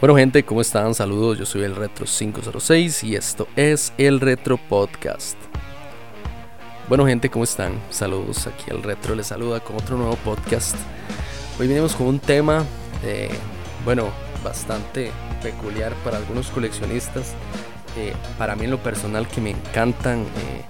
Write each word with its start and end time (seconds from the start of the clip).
Bueno 0.00 0.14
gente, 0.14 0.44
¿cómo 0.44 0.60
están? 0.60 0.94
Saludos, 0.94 1.40
yo 1.40 1.44
soy 1.44 1.64
el 1.64 1.74
Retro 1.74 2.06
506 2.06 3.02
y 3.02 3.16
esto 3.16 3.48
es 3.56 3.92
el 3.98 4.20
Retro 4.20 4.56
Podcast. 4.56 5.36
Bueno 6.88 7.04
gente, 7.04 7.28
¿cómo 7.28 7.42
están? 7.42 7.72
Saludos, 7.90 8.46
aquí 8.46 8.70
el 8.70 8.84
Retro 8.84 9.16
les 9.16 9.26
saluda 9.26 9.58
con 9.58 9.74
otro 9.74 9.96
nuevo 9.96 10.14
podcast. 10.24 10.76
Hoy 11.58 11.66
venimos 11.66 11.96
con 11.96 12.06
un 12.06 12.20
tema, 12.20 12.64
eh, 13.02 13.28
bueno, 13.84 14.08
bastante 14.44 15.10
peculiar 15.42 15.92
para 16.04 16.18
algunos 16.18 16.46
coleccionistas. 16.50 17.34
Eh, 17.96 18.12
para 18.38 18.54
mí 18.54 18.66
en 18.66 18.70
lo 18.70 18.78
personal 18.78 19.26
que 19.26 19.40
me 19.40 19.50
encantan, 19.50 20.20
eh, 20.20 20.62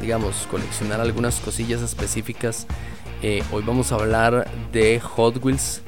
digamos, 0.00 0.46
coleccionar 0.48 1.00
algunas 1.00 1.40
cosillas 1.40 1.82
específicas. 1.82 2.68
hoy 3.50 3.64
vamos 3.66 3.90
a 3.90 3.96
hablar 3.96 4.48
de 4.70 5.00
Hot 5.00 5.44
Wheels 5.44 5.82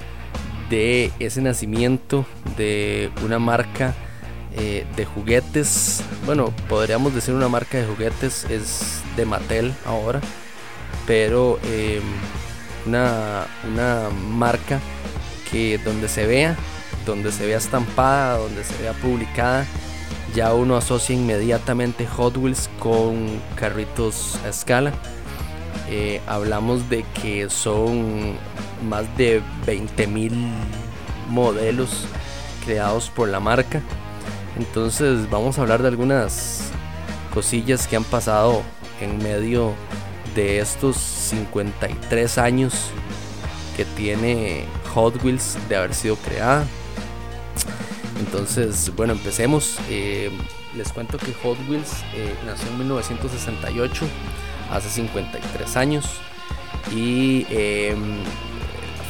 de 0.70 1.10
ese 1.18 1.42
nacimiento 1.42 2.24
de 2.56 3.10
una 3.24 3.38
marca 3.38 3.94
eh, 4.56 4.86
de 4.96 5.04
juguetes. 5.04 6.02
Bueno, 6.24 6.54
podríamos 6.68 7.14
decir 7.14 7.34
una 7.34 7.48
marca 7.48 7.78
de 7.78 7.86
juguetes, 7.86 8.44
es 8.44 9.02
de 9.16 9.26
Mattel 9.26 9.74
ahora, 9.84 10.20
pero 11.06 11.58
em, 11.64 12.02
una, 12.86 13.46
una 13.70 14.08
marca 14.10 14.80
que 15.50 15.78
donde 15.78 16.08
se 16.08 16.26
vea, 16.26 16.56
donde 17.04 17.32
se 17.32 17.46
vea 17.46 17.58
estampada, 17.58 18.38
donde 18.38 18.64
se 18.64 18.80
vea 18.80 18.92
publicada, 18.94 19.66
ya 20.34 20.54
uno 20.54 20.76
asocia 20.76 21.14
inmediatamente 21.14 22.06
Hot 22.06 22.36
Wheels 22.36 22.70
con 22.78 23.40
carritos 23.56 24.38
a 24.44 24.48
escala. 24.48 24.92
Eh, 25.90 26.20
hablamos 26.26 26.88
de 26.88 27.04
que 27.20 27.50
son 27.50 28.36
más 28.88 29.04
de 29.16 29.42
20.000 29.66 30.30
modelos 31.28 32.06
creados 32.64 33.10
por 33.10 33.28
la 33.28 33.40
marca. 33.40 33.82
Entonces 34.56 35.28
vamos 35.30 35.58
a 35.58 35.62
hablar 35.62 35.82
de 35.82 35.88
algunas 35.88 36.70
cosillas 37.34 37.86
que 37.86 37.96
han 37.96 38.04
pasado 38.04 38.62
en 39.00 39.18
medio 39.18 39.74
de 40.34 40.60
estos 40.60 40.96
53 40.96 42.38
años 42.38 42.90
que 43.76 43.84
tiene 43.84 44.64
Hot 44.94 45.22
Wheels 45.24 45.56
de 45.68 45.76
haber 45.76 45.94
sido 45.94 46.16
creada. 46.16 46.64
Entonces, 48.18 48.92
bueno, 48.94 49.14
empecemos. 49.14 49.78
Eh, 49.88 50.30
les 50.76 50.92
cuento 50.92 51.18
que 51.18 51.32
Hot 51.42 51.58
Wheels 51.68 52.04
eh, 52.14 52.34
nació 52.46 52.68
en 52.68 52.78
1968, 52.78 54.06
hace 54.70 54.88
53 54.88 55.76
años. 55.76 56.06
Y 56.94 57.46
em, 57.50 58.18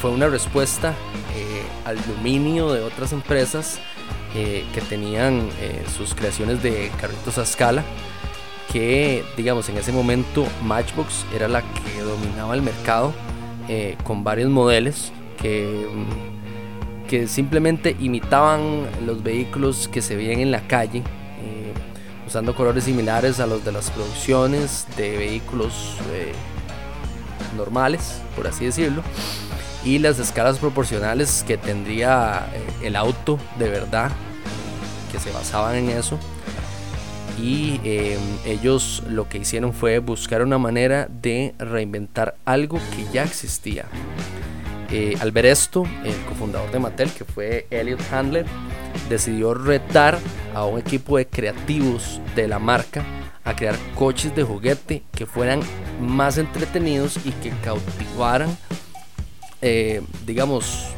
fue 0.00 0.11
una 0.11 0.28
respuesta 0.28 0.94
eh, 1.36 1.62
al 1.84 1.97
dominio 2.06 2.72
de 2.72 2.80
otras 2.80 3.12
empresas 3.12 3.78
eh, 4.34 4.64
que 4.72 4.80
tenían 4.80 5.48
eh, 5.61 5.84
sus 5.94 6.14
creaciones 6.14 6.62
de 6.62 6.91
carritos 6.98 7.36
a 7.36 7.42
escala 7.42 7.84
que 8.72 9.25
digamos 9.36 9.69
en 9.69 9.77
ese 9.77 9.92
momento 9.92 10.47
Matchbox 10.62 11.27
era 11.34 11.48
la 11.48 11.62
que 11.62 12.00
dominaba 12.00 12.55
el 12.55 12.62
mercado 12.62 13.12
con 14.02 14.24
varios 14.24 14.50
modelos 14.50 15.12
que, 15.41 15.86
mm, 15.89 17.06
que 17.08 17.28
simplemente 17.28 17.97
imitaban 18.00 18.86
los 19.06 19.22
vehículos 19.22 19.86
que 19.86 20.02
se 20.02 20.17
veían 20.17 20.41
en 20.41 20.50
la 20.50 20.67
calle 20.67 21.05
usando 22.31 22.55
colores 22.55 22.84
similares 22.84 23.41
a 23.41 23.47
los 23.47 23.62
de 23.64 23.73
las 23.73 23.91
producciones 23.91 24.86
de 24.97 25.19
vehículos 25.19 25.97
normales 27.56 28.23
por 28.34 28.47
así 28.47 28.64
decirlo 28.64 29.03
y 29.84 29.98
las 29.98 30.19
escalas 30.19 30.58
proporcionales 30.58 31.45
que 31.47 31.56
tendría 31.56 32.48
eh, 32.53 32.86
el 32.86 32.97
auto 32.97 33.39
de 33.58 33.69
verdad, 33.69 34.11
que 35.11 35.19
se 35.19 35.31
basaban 35.33 35.77
en 35.77 35.91
eso. 35.91 36.19
Y 37.41 37.81
em, 37.84 38.20
ellos 38.45 39.03
lo 39.08 39.28
que 39.28 39.39
hicieron 39.39 39.73
fue 39.73 39.98
buscar 39.98 40.42
una 40.42 40.58
manera 40.58 41.08
de 41.11 41.55
reinventar 41.58 42.35
algo 42.45 42.79
que 42.95 43.07
ya 43.12 43.23
existía. 43.23 43.86
Eh, 44.91 45.17
al 45.20 45.33
ver 45.33 45.47
esto, 45.47 45.85
el 46.05 46.17
cofundador 46.29 46.70
de 46.70 46.80
Mattel, 46.80 47.11
que 47.12 47.24
fue 47.24 47.67
Elliot 47.70 48.01
Handler, 48.12 48.45
decidió 49.08 49.55
retar 49.55 50.18
a 50.55 50.64
un 50.64 50.78
equipo 50.78 51.16
de 51.16 51.27
creativos 51.27 52.20
de 52.34 52.48
la 52.48 52.58
marca 52.58 53.05
a 53.44 53.56
crear 53.56 53.77
coches 53.94 54.34
de 54.34 54.42
juguete 54.42 55.02
que 55.12 55.27
fueran 55.27 55.61
más 56.00 56.38
entretenidos 56.38 57.18
y 57.24 57.30
que 57.33 57.50
cautivaran 57.64 58.56
eh, 59.62 60.00
digamos, 60.27 60.88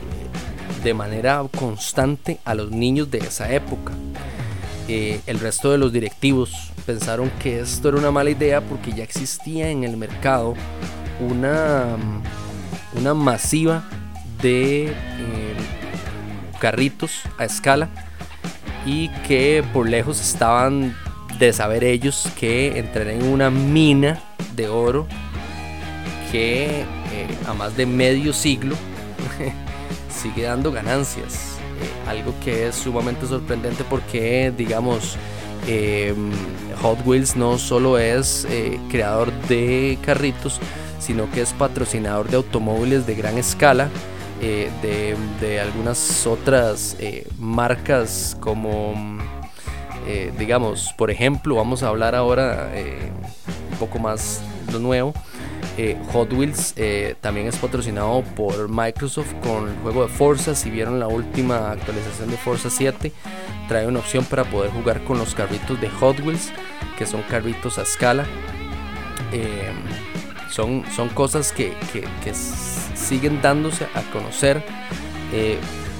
de 0.85 0.95
manera 0.95 1.45
constante 1.59 2.39
a 2.45 2.55
los 2.55 2.71
niños 2.71 3.11
de 3.11 3.19
esa 3.19 3.53
época. 3.53 3.93
Eh, 4.89 5.21
el 5.27 5.41
resto 5.41 5.71
de 5.71 5.79
los 5.79 5.93
directivos 5.93 6.73
pensaron 6.87 7.31
que 7.41 7.61
esto 7.61 7.89
era 7.89 7.99
una 7.99 8.11
mala 8.11 8.31
idea 8.31 8.61
porque 8.61 8.93
ya 8.93 9.05
existía 9.05 9.71
en 9.71 9.85
el 9.85 9.97
mercado 9.97 10.55
una, 11.21 11.97
una 12.95 13.15
masiva 13.15 13.85
de 14.41 14.87
eh, 14.87 14.93
carritos 16.63 17.23
a 17.39 17.45
escala 17.45 17.89
y 18.87 19.09
que 19.27 19.65
por 19.73 19.89
lejos 19.89 20.21
estaban 20.21 20.97
de 21.41 21.53
saber 21.53 21.83
ellos 21.83 22.29
que 22.39 22.79
entrar 22.79 23.09
en 23.09 23.25
una 23.25 23.51
mina 23.51 24.23
de 24.55 24.69
oro 24.69 25.09
que 26.31 26.85
a 27.47 27.53
más 27.55 27.77
de 27.77 27.85
medio 27.85 28.33
siglo 28.33 28.77
sigue 30.23 30.43
dando 30.43 30.71
ganancias. 30.71 31.57
Eh, 31.81 32.09
algo 32.09 32.33
que 32.45 32.69
es 32.69 32.77
sumamente 32.77 33.27
sorprendente 33.27 33.85
porque, 33.89 34.53
digamos, 34.57 35.17
em, 35.67 36.31
Hot 36.81 36.99
Wheels 37.05 37.37
no 37.37 37.59
solo 37.59 37.99
es 37.99 38.47
eh, 38.49 38.79
creador 38.91 39.33
de 39.49 39.99
carritos, 40.05 40.61
sino 40.99 41.31
que 41.31 41.43
es 41.43 41.53
patrocinador 41.53 42.29
de 42.29 42.37
automóviles 42.37 43.07
de 43.07 43.15
gran 43.15 43.39
escala. 43.39 43.89
Eh, 44.43 44.71
de, 45.41 45.61
algunas 45.61 46.27
otras 46.27 46.97
marcas 47.39 48.37
como 48.41 49.19
digamos 50.37 50.93
por 50.99 51.13
ejemplo 51.13 51.55
vamos 51.55 51.85
a 51.85 51.89
hablar 51.89 52.17
ahora 52.17 52.73
un 53.71 53.79
poco 53.79 54.01
más 54.01 54.43
lo 54.73 54.81
nuevo 54.81 55.15
eh, 55.79 55.97
Hot 56.13 56.31
Wheels 56.35 56.75
eh, 56.77 57.15
también 57.23 57.47
es 57.47 57.57
patrocinado 57.57 58.23
por 58.37 58.69
Microsoft 58.69 59.33
con 59.43 59.71
el 59.71 59.77
juego 59.77 60.07
de 60.07 60.13
Forza. 60.13 60.55
Si 60.55 60.71
vieron 60.71 61.01
la 61.01 61.09
última 61.09 61.71
actualización 61.71 62.31
de 62.31 62.37
Forza 62.37 62.69
7, 62.69 63.11
trae 63.69 63.87
una 63.87 64.01
opción 64.01 64.25
para 64.25 64.45
poder 64.45 64.71
jugar 64.71 65.03
con 65.05 65.19
los 65.19 65.35
carritos 65.35 65.81
de 65.81 65.89
Hot 65.89 66.21
Wheels, 66.21 66.53
que 66.99 67.07
son 67.07 67.23
carritos 67.23 67.79
a 67.79 67.83
escala. 67.83 68.27
Eh, 70.53 70.55
son, 70.55 70.85
son 70.95 71.09
cosas 71.09 71.53
que, 71.53 71.75
siguen 72.95 73.41
dándose 73.43 73.87
a 73.95 74.03
conocer 74.13 74.63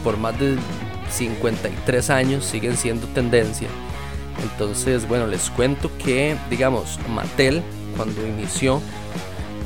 por 0.05 0.17
más 0.19 0.39
de 0.39 0.57
53 1.11 2.11
años, 2.11 2.45
siguen 2.45 2.77
siendo 2.77 3.07
tendencia. 3.09 3.69
Entonces, 4.43 5.07
bueno, 5.07 5.27
les 5.27 5.51
cuento 5.51 5.91
que, 5.99 6.37
digamos, 6.51 6.99
Mattel, 7.09 7.63
cuando 7.97 8.27
inició 8.27 8.81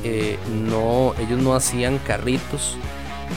eh, 0.03 0.37
no, 0.69 1.13
ellos 1.19 1.41
no 1.41 1.55
hacían 1.55 1.97
carritos. 1.99 2.77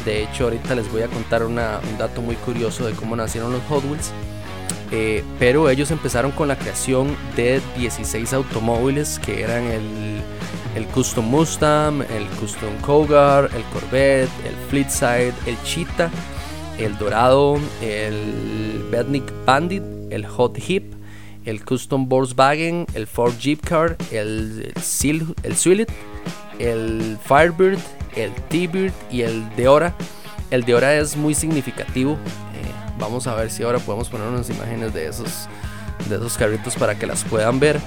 De 0.05 0.23
hecho, 0.23 0.45
ahorita 0.45 0.75
les 0.75 0.91
voy 0.91 1.03
a 1.03 1.09
contar 1.09 1.45
un 1.45 1.57
dato 1.57 2.23
muy 2.23 2.37
curioso 2.37 2.87
de 2.87 2.93
cómo 2.93 3.17
nacieron 3.17 3.53
los 3.53 3.63
Hot 3.69 3.85
Wheels. 3.85 4.13
Eh, 4.93 5.25
pero 5.39 5.71
ellos 5.71 5.91
empezaron 5.91 6.33
con 6.33 6.49
la 6.49 6.57
creación 6.57 7.17
de 7.37 7.61
16 7.77 8.33
automóviles 8.33 9.21
que 9.21 9.43
eran 9.43 9.65
el, 9.65 10.21
el 10.75 10.87
Custom 10.87 11.25
Mustang, 11.25 12.03
el 12.03 12.27
Custom 12.39 12.77
Cougar, 12.81 13.51
el 13.55 13.63
Corvette, 13.73 14.31
el 14.45 14.55
Fleetside, 14.69 15.35
el 15.47 15.61
Cheetah, 15.65 16.11
el 16.79 16.97
Dorado, 16.99 17.59
el 17.83 18.85
Bednik 18.91 19.25
Bandit, 19.45 19.83
el 20.11 20.27
Hot 20.27 20.59
Hip, 20.69 20.95
el 21.45 21.65
Custom 21.65 22.09
Volkswagen, 22.09 22.87
el 22.95 23.07
Ford 23.07 23.35
Jeep 23.39 23.61
Car, 23.65 23.97
el, 24.11 24.73
el, 25.03 25.35
el 25.43 25.87
el 26.59 27.19
Firebird, 27.25 27.79
el 28.17 28.33
T-Bird 28.49 28.93
y 29.11 29.23
el 29.23 29.49
Deora. 29.57 29.95
El 30.51 30.65
Deora 30.65 30.95
es 30.95 31.17
muy 31.17 31.35
significativo. 31.35 32.13
Eh, 32.13 32.97
vamos 32.99 33.27
a 33.27 33.35
ver 33.35 33.51
si 33.51 33.63
ahora 33.63 33.79
podemos 33.79 34.09
poner 34.09 34.29
unas 34.29 34.51
imágenes 34.51 34.93
de 34.93 35.07
esos, 35.07 35.49
de 36.11 36.17
esos 36.17 36.37
carritos 36.37 36.75
para 36.77 36.99
que 36.99 37.07
las 37.07 37.25
puedan 37.25 37.61
ver. 37.61 37.81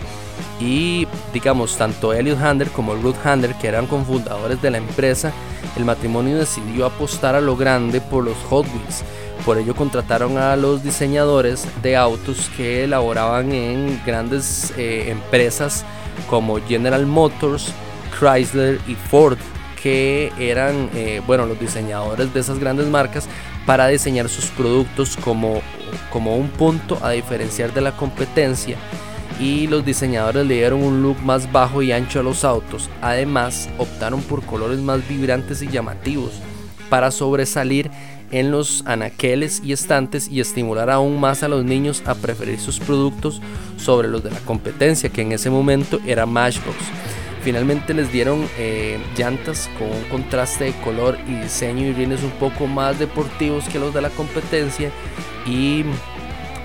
Y 0.59 1.07
digamos, 1.33 1.77
tanto 1.77 2.13
Elliot 2.13 2.39
Hander 2.39 2.69
como 2.69 2.95
Ruth 2.95 3.17
Hander, 3.23 3.53
que 3.55 3.67
eran 3.67 3.87
cofundadores 3.87 4.61
de 4.61 4.71
la 4.71 4.77
empresa, 4.77 5.31
el 5.75 5.85
matrimonio 5.85 6.37
decidió 6.37 6.85
apostar 6.85 7.35
a 7.35 7.41
lo 7.41 7.55
grande 7.55 8.01
por 8.01 8.23
los 8.23 8.37
Hot 8.49 8.65
Wheels. 8.67 9.03
Por 9.45 9.57
ello 9.57 9.75
contrataron 9.75 10.37
a 10.37 10.55
los 10.55 10.83
diseñadores 10.83 11.67
de 11.81 11.97
autos 11.97 12.49
que 12.55 12.85
elaboraban 12.85 13.51
en 13.51 14.01
grandes 14.05 14.73
eh, 14.77 15.11
empresas 15.11 15.83
como 16.29 16.61
General 16.65 17.05
Motors, 17.05 17.73
Chrysler 18.17 18.79
y 18.87 18.95
Ford, 18.95 19.37
que 19.83 20.31
eran, 20.39 20.89
eh, 20.95 21.21
bueno, 21.27 21.45
los 21.45 21.59
diseñadores 21.59 22.33
de 22.33 22.39
esas 22.39 22.57
grandes 22.57 22.87
marcas 22.87 23.27
para 23.65 23.87
diseñar 23.87 24.29
sus 24.29 24.45
productos 24.45 25.17
como, 25.17 25.61
como 26.09 26.37
un 26.37 26.47
punto 26.47 26.97
a 27.01 27.11
diferenciar 27.11 27.73
de 27.73 27.81
la 27.81 27.91
competencia 27.91 28.77
y 29.41 29.67
los 29.67 29.85
diseñadores 29.85 30.47
le 30.47 30.53
dieron 30.53 30.81
un 30.81 31.03
look 31.03 31.21
más 31.21 31.51
bajo 31.51 31.81
y 31.81 31.91
ancho 31.91 32.21
a 32.21 32.23
los 32.23 32.45
autos. 32.45 32.89
Además, 33.01 33.67
optaron 33.77 34.21
por 34.21 34.45
colores 34.45 34.79
más 34.79 35.05
vibrantes 35.05 35.61
y 35.61 35.67
llamativos 35.67 36.31
para 36.89 37.11
sobresalir 37.11 37.91
en 38.31 38.51
los 38.51 38.83
anaqueles 38.85 39.61
y 39.65 39.73
estantes 39.73 40.29
y 40.29 40.39
estimular 40.39 40.89
aún 40.89 41.19
más 41.19 41.43
a 41.43 41.49
los 41.49 41.65
niños 41.65 42.03
a 42.05 42.15
preferir 42.15 42.57
sus 42.57 42.79
productos 42.79 43.41
sobre 43.75 44.07
los 44.07 44.23
de 44.23 44.31
la 44.31 44.39
competencia, 44.39 45.09
que 45.09 45.23
en 45.23 45.33
ese 45.33 45.49
momento 45.49 45.99
era 46.05 46.25
Matchbox. 46.25 47.02
Finalmente 47.43 47.93
les 47.93 48.09
dieron 48.11 48.47
eh, 48.57 48.97
llantas 49.17 49.69
con 49.77 49.89
un 49.89 50.03
contraste 50.05 50.65
de 50.65 50.71
color 50.81 51.17
y 51.27 51.33
diseño 51.35 51.85
y 51.87 51.91
rines 51.93 52.23
un 52.23 52.31
poco 52.31 52.67
más 52.67 52.97
deportivos 52.99 53.67
que 53.67 53.79
los 53.79 53.93
de 53.93 54.01
la 54.01 54.09
competencia 54.09 54.91
y 55.45 55.83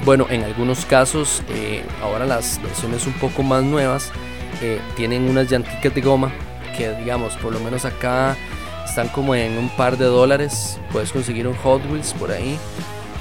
bueno, 0.04 0.26
en 0.30 0.44
algunos 0.44 0.84
casos, 0.84 1.42
eh, 1.48 1.82
ahora 2.00 2.24
las 2.24 2.62
versiones 2.62 3.06
un 3.08 3.14
poco 3.14 3.42
más 3.42 3.64
nuevas 3.64 4.12
eh, 4.62 4.80
tienen 4.96 5.28
unas 5.28 5.50
llanticas 5.50 5.92
de 5.92 6.00
goma 6.00 6.32
que 6.76 6.94
digamos, 6.94 7.36
por 7.38 7.52
lo 7.52 7.58
menos 7.58 7.84
acá 7.84 8.36
están 8.84 9.08
como 9.08 9.34
en 9.34 9.58
un 9.58 9.68
par 9.70 9.98
de 9.98 10.04
dólares. 10.04 10.78
Puedes 10.92 11.10
conseguir 11.10 11.48
un 11.48 11.56
Hot 11.56 11.82
Wheels 11.90 12.14
por 12.14 12.30
ahí 12.30 12.56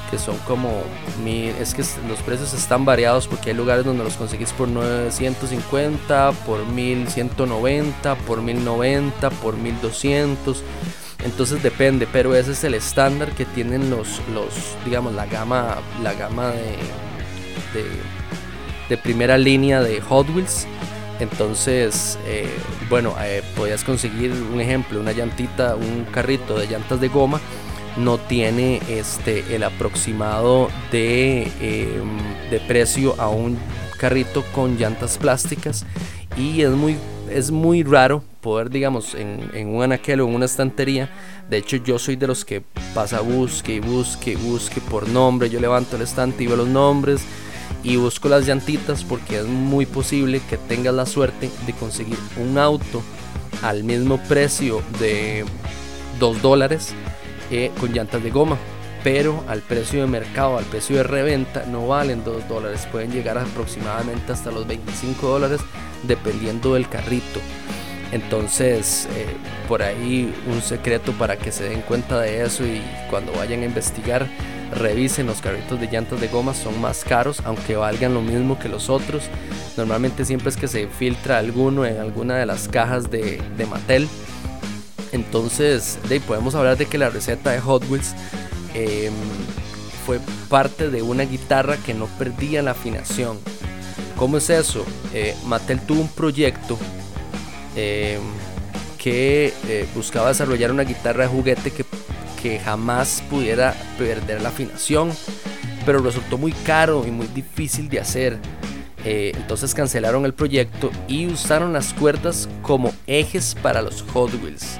que 0.10 0.18
son 0.18 0.38
como 0.40 0.82
mil, 1.24 1.50
es 1.60 1.74
que 1.74 1.84
los 2.08 2.20
precios 2.26 2.54
están 2.54 2.86
variados 2.86 3.28
porque 3.28 3.52
hay 3.52 3.56
lugares 3.56 3.86
donde 3.86 4.04
los 4.04 4.16
conseguís 4.16 4.52
por 4.54 4.68
950, 4.68 6.32
por 6.46 6.66
1190, 6.66 8.16
por 8.16 8.42
1090, 8.42 9.30
por 9.30 9.58
1200 9.58 10.64
entonces 11.26 11.62
depende, 11.64 12.08
pero 12.12 12.36
ese 12.36 12.52
es 12.52 12.64
el 12.64 12.74
estándar 12.74 13.32
que 13.32 13.46
tienen 13.46 13.90
los, 13.90 14.22
los 14.34 14.54
digamos, 14.86 15.14
la 15.14 15.26
gama, 15.26 15.78
la 16.04 16.14
gama 16.14 16.52
de, 16.52 16.78
de, 18.88 18.98
primera 18.98 19.38
línea 19.38 19.82
de 19.82 20.00
Hot 20.02 20.30
Wheels. 20.30 20.68
Entonces, 21.20 22.20
eh, 22.28 22.48
bueno, 22.90 23.16
eh, 23.20 23.44
podías 23.56 23.84
conseguir 23.84 24.32
un 24.32 24.62
ejemplo, 24.62 25.00
una 25.00 25.12
llantita, 25.12 25.76
un 25.76 26.06
carrito 26.12 26.58
de 26.58 26.68
llantas 26.68 27.02
de 27.02 27.08
goma, 27.08 27.42
no 27.98 28.18
tiene 28.18 28.82
este, 28.90 29.56
el 29.56 29.64
aproximado 29.64 30.70
de, 30.92 31.44
em, 31.62 32.50
de 32.50 32.60
precio 32.60 33.16
a 33.20 33.30
un 33.30 33.58
carrito 33.98 34.44
con 34.54 34.78
llantas 34.78 35.18
plásticas 35.18 35.86
y 36.38 36.62
es 36.62 36.70
muy, 36.70 36.98
es 37.32 37.52
muy 37.52 37.84
raro 37.84 38.24
poder, 38.42 38.70
digamos, 38.70 39.16
en, 39.16 39.68
un 39.68 39.84
anaquel 39.84 40.22
o 40.22 40.28
en 40.28 40.36
una 40.36 40.46
estantería. 40.46 41.10
De 41.50 41.58
hecho, 41.58 41.78
yo 41.78 41.98
soy 41.98 42.16
de 42.16 42.28
los 42.28 42.46
que 42.46 42.62
pasa 42.94 43.22
busque 43.22 43.76
y 43.76 43.80
busque 43.80 44.34
y 44.34 44.36
busque 44.36 44.80
por 44.80 45.10
nombre. 45.10 45.50
Yo 45.50 45.60
levanto 45.60 45.96
el 45.96 46.04
estante 46.04 46.44
y 46.44 46.48
veo 46.48 46.56
los 46.56 46.68
nombres 46.68 47.22
y 47.84 47.96
busco 47.96 48.30
las 48.30 48.46
llantitas 48.46 49.04
porque 49.04 49.40
es 49.40 49.46
muy 49.46 49.86
posible 49.86 50.42
que 50.48 50.58
tengas 50.58 50.94
la 50.94 51.06
suerte 51.06 51.50
de 51.66 51.74
conseguir 51.74 52.18
un 52.38 52.58
auto 52.58 53.02
al 53.64 53.84
mismo 53.84 54.20
precio 54.28 54.82
de 55.00 55.44
2 56.20 56.42
dólares 56.42 56.94
eh, 57.52 57.72
con 57.80 57.94
llantas 57.94 58.24
de 58.24 58.30
goma 58.30 58.58
pero 59.04 59.44
al 59.48 59.62
precio 59.62 60.02
de 60.02 60.08
mercado, 60.08 60.58
al 60.58 60.66
precio 60.66 60.98
de 60.98 61.04
reventa, 61.04 61.66
no 61.66 61.88
valen 61.88 62.26
2 62.26 62.50
dólares, 62.50 62.88
pueden 62.92 63.12
llegar 63.12 63.38
aproximadamente 63.38 64.34
hasta 64.34 64.52
los 64.52 64.68
25 64.68 65.28
dólares 65.28 65.62
dependiendo 66.04 66.74
del 66.74 66.90
carrito. 66.90 67.40
Entonces, 68.12 69.08
eh, 69.16 69.28
por 69.68 69.82
ahí 69.82 70.34
un 70.48 70.62
secreto 70.62 71.12
para 71.14 71.38
que 71.38 71.52
se 71.52 71.66
den 71.66 71.82
cuenta 71.82 72.20
de 72.20 72.44
eso 72.44 72.66
y 72.66 72.82
cuando 73.10 73.32
vayan 73.34 73.62
a 73.62 73.66
investigar, 73.66 74.28
revisen 74.74 75.28
los 75.28 75.42
carritos 75.42 75.80
de 75.80 75.88
llantas 75.88 76.20
de 76.20 76.28
goma, 76.28 76.54
son 76.54 76.80
más 76.82 77.04
caros, 77.04 77.42
aunque 77.46 77.76
valgan 77.76 78.14
lo 78.14 78.22
mismo 78.22 78.60
que 78.60 78.70
los 78.70 78.90
otros. 78.90 79.24
Normalmente 79.76 80.26
siempre 80.26 80.50
es 80.50 80.58
que 80.58 80.68
se 80.68 80.88
filtra 80.88 81.38
alguno 81.38 81.86
en 81.86 81.98
alguna 81.98 82.38
de 82.38 82.46
las 82.46 82.68
cajas 82.68 83.10
de, 83.10 83.42
de 83.58 83.66
Mattel. 83.66 84.08
Entonces, 85.12 86.00
de, 86.10 86.20
podemos 86.20 86.56
hablar 86.56 86.78
de 86.78 86.86
que 86.86 86.98
la 86.98 87.10
receta 87.10 87.52
de 87.52 87.60
Hot 87.60 87.84
Wheels 87.90 88.14
em, 88.74 89.14
fue 90.06 90.20
parte 90.50 90.90
de 90.90 91.02
una 91.02 91.24
guitarra 91.24 91.78
que 91.78 91.94
no 91.94 92.08
perdía 92.18 92.62
la 92.62 92.72
afinación. 92.72 93.40
¿Cómo 94.18 94.38
es 94.38 94.50
eso? 94.50 94.86
Eh, 95.14 95.36
Mattel 95.46 95.80
tuvo 95.82 96.02
un 96.02 96.10
proyecto 96.10 96.78
Em, 97.78 98.22
que 98.98 99.54
eh, 99.68 99.88
buscaba 99.94 100.30
desarrollar 100.30 100.72
una 100.72 100.82
guitarra 100.82 101.24
de 101.24 101.30
juguete 101.30 101.70
que, 101.70 101.86
que 102.42 102.60
jamás 102.60 103.24
pudiera 103.30 103.76
perder 104.00 104.42
la 104.42 104.50
afinación, 104.50 105.12
pero 105.86 106.00
resultó 106.00 106.40
muy 106.40 106.52
caro 106.52 107.06
y 107.08 107.12
muy 107.12 107.28
difícil 107.28 107.88
de 107.88 108.00
hacer. 108.00 108.40
Eh, 109.06 109.32
entonces 109.36 109.76
cancelaron 109.76 110.26
el 110.26 110.34
proyecto 110.34 110.90
y 111.08 111.28
usaron 111.28 111.72
las 111.72 111.94
cuerdas 111.94 112.50
como 112.64 112.92
ejes 113.06 113.56
para 113.62 113.84
los 113.84 114.02
Hot 114.12 114.34
Wheels. 114.44 114.80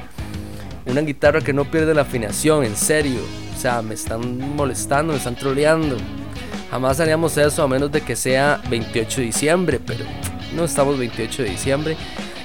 Una 0.88 1.02
guitarra 1.02 1.42
que 1.42 1.54
no 1.54 1.66
pierde 1.66 1.94
la 1.94 2.04
afinación, 2.04 2.64
en 2.64 2.76
serio. 2.76 3.20
O 3.56 3.60
sea, 3.60 3.82
me 3.82 3.94
están 3.94 4.56
molestando, 4.56 5.14
me 5.14 5.18
están 5.18 5.36
troleando. 5.36 5.98
Jamás 6.72 7.00
haríamos 7.00 7.38
eso 7.38 7.64
a 7.64 7.68
menos 7.68 7.92
de 7.92 8.02
que 8.02 8.16
sea 8.16 8.62
28 8.70 9.22
de 9.22 9.28
diciembre, 9.28 9.80
pero 9.86 10.06
no 10.56 10.64
estamos 10.64 10.98
28 10.98 11.44
de 11.44 11.50
diciembre. 11.50 11.98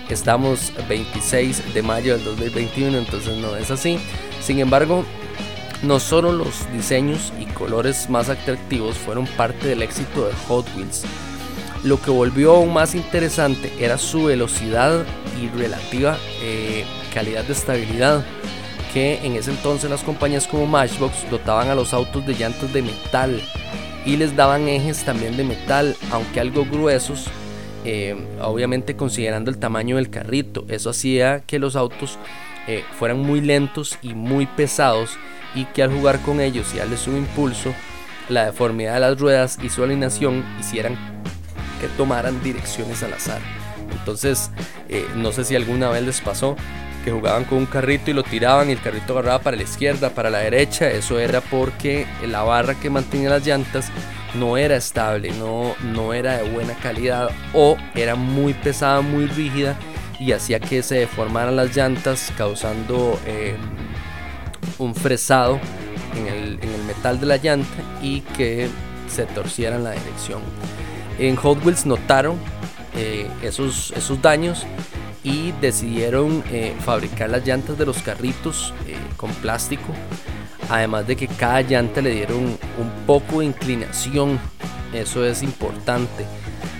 Estamos 0.08 0.72
26 0.88 1.72
de 1.72 1.82
mayo 1.82 2.16
del 2.16 2.24
2021, 2.24 2.98
entonces 2.98 3.36
no 3.38 3.56
es 3.56 3.70
así. 3.70 3.98
Sin 4.40 4.58
embargo, 4.58 5.04
no 5.82 5.98
solo 6.00 6.32
los 6.32 6.70
diseños 6.72 7.32
y 7.40 7.46
colores 7.46 8.10
más 8.10 8.28
atractivos 8.28 8.96
fueron 8.96 9.26
parte 9.26 9.68
del 9.68 9.82
éxito 9.82 10.26
de 10.26 10.32
Hot 10.48 10.66
Wheels, 10.76 11.04
lo 11.84 12.00
que 12.00 12.10
volvió 12.10 12.52
aún 12.56 12.72
más 12.72 12.94
interesante 12.94 13.72
era 13.78 13.98
su 13.98 14.24
velocidad 14.24 15.04
y 15.40 15.48
relativa 15.48 16.16
eh, 16.42 16.84
calidad 17.12 17.44
de 17.44 17.52
estabilidad, 17.52 18.24
que 18.92 19.24
en 19.24 19.36
ese 19.36 19.50
entonces 19.50 19.90
las 19.90 20.02
compañías 20.02 20.46
como 20.46 20.66
Matchbox 20.66 21.30
dotaban 21.30 21.68
a 21.68 21.74
los 21.74 21.92
autos 21.92 22.26
de 22.26 22.34
llantas 22.34 22.72
de 22.72 22.82
metal 22.82 23.42
y 24.04 24.16
les 24.16 24.36
daban 24.36 24.68
ejes 24.68 25.04
también 25.04 25.36
de 25.36 25.44
metal, 25.44 25.96
aunque 26.10 26.40
algo 26.40 26.64
gruesos 26.64 27.28
eh, 27.84 28.14
obviamente 28.40 28.94
considerando 28.94 29.50
el 29.50 29.58
tamaño 29.58 29.96
del 29.96 30.10
carrito. 30.10 30.64
Eso 30.68 30.90
hacía 30.90 31.40
que 31.40 31.58
los 31.58 31.74
autos 31.74 32.18
eh, 32.68 32.84
fueran 32.98 33.18
muy 33.20 33.40
lentos 33.40 33.98
y 34.02 34.14
muy 34.14 34.46
pesados 34.46 35.18
y 35.54 35.64
que 35.66 35.82
al 35.82 35.92
jugar 35.92 36.20
con 36.20 36.40
ellos 36.40 36.72
y 36.74 36.78
darles 36.78 37.06
un 37.08 37.16
impulso, 37.16 37.74
la 38.28 38.46
deformidad 38.46 38.94
de 38.94 39.00
las 39.00 39.18
ruedas 39.18 39.58
y 39.62 39.68
su 39.68 39.82
alineación 39.82 40.44
hicieran 40.60 40.96
que 41.82 41.88
tomaran 41.88 42.42
direcciones 42.42 43.02
al 43.02 43.12
azar. 43.12 43.40
Entonces, 43.90 44.50
eh, 44.88 45.04
no 45.16 45.32
sé 45.32 45.44
si 45.44 45.56
alguna 45.56 45.90
vez 45.90 46.02
les 46.02 46.20
pasó 46.20 46.56
que 47.04 47.10
jugaban 47.10 47.44
con 47.44 47.58
un 47.58 47.66
carrito 47.66 48.12
y 48.12 48.14
lo 48.14 48.22
tiraban 48.22 48.68
y 48.68 48.72
el 48.72 48.80
carrito 48.80 49.12
agarraba 49.12 49.40
para 49.42 49.56
la 49.56 49.64
izquierda, 49.64 50.10
para 50.10 50.30
la 50.30 50.38
derecha. 50.38 50.88
Eso 50.88 51.18
era 51.18 51.40
porque 51.40 52.06
la 52.24 52.42
barra 52.42 52.76
que 52.76 52.88
mantenía 52.88 53.30
las 53.30 53.44
llantas 53.44 53.90
no 54.34 54.56
era 54.56 54.76
estable, 54.76 55.32
no, 55.32 55.74
no 55.82 56.14
era 56.14 56.38
de 56.38 56.48
buena 56.48 56.74
calidad 56.74 57.30
o 57.52 57.76
era 57.96 58.14
muy 58.14 58.54
pesada, 58.54 59.00
muy 59.00 59.26
rígida 59.26 59.76
y 60.18 60.30
hacía 60.30 60.60
que 60.60 60.82
se 60.82 60.94
deformaran 61.00 61.56
las 61.56 61.76
llantas 61.76 62.32
causando 62.38 63.18
eh, 63.26 63.56
un 64.78 64.94
fresado 64.94 65.58
en 66.16 66.28
el, 66.28 66.58
metal 66.86 67.18
de 67.18 67.26
la 67.26 67.36
llanta 67.36 67.82
y 68.02 68.20
que 68.20 68.68
se 69.08 69.24
torciera 69.26 69.76
en 69.76 69.84
la 69.84 69.92
dirección. 69.92 70.42
En 71.28 71.36
Hot 71.36 71.64
Wheels 71.64 71.86
notaron 71.86 72.36
eh, 72.96 73.28
esos, 73.42 73.92
esos 73.96 74.20
daños 74.20 74.66
y 75.22 75.52
decidieron 75.60 76.42
eh, 76.50 76.74
fabricar 76.80 77.30
las 77.30 77.46
llantas 77.46 77.78
de 77.78 77.86
los 77.86 78.02
carritos 78.02 78.74
con 79.16 79.30
plástico 79.34 79.94
Además 80.68 81.06
de 81.06 81.16
que 81.16 81.28
cada 81.28 81.60
llanta 81.60 82.00
le 82.00 82.10
dieron 82.10 82.44
un 82.78 83.06
poco 83.06 83.40
de 83.40 83.46
inclinación. 83.46 84.40
Eso 84.92 85.24
es 85.24 85.42
importante. 85.42 86.24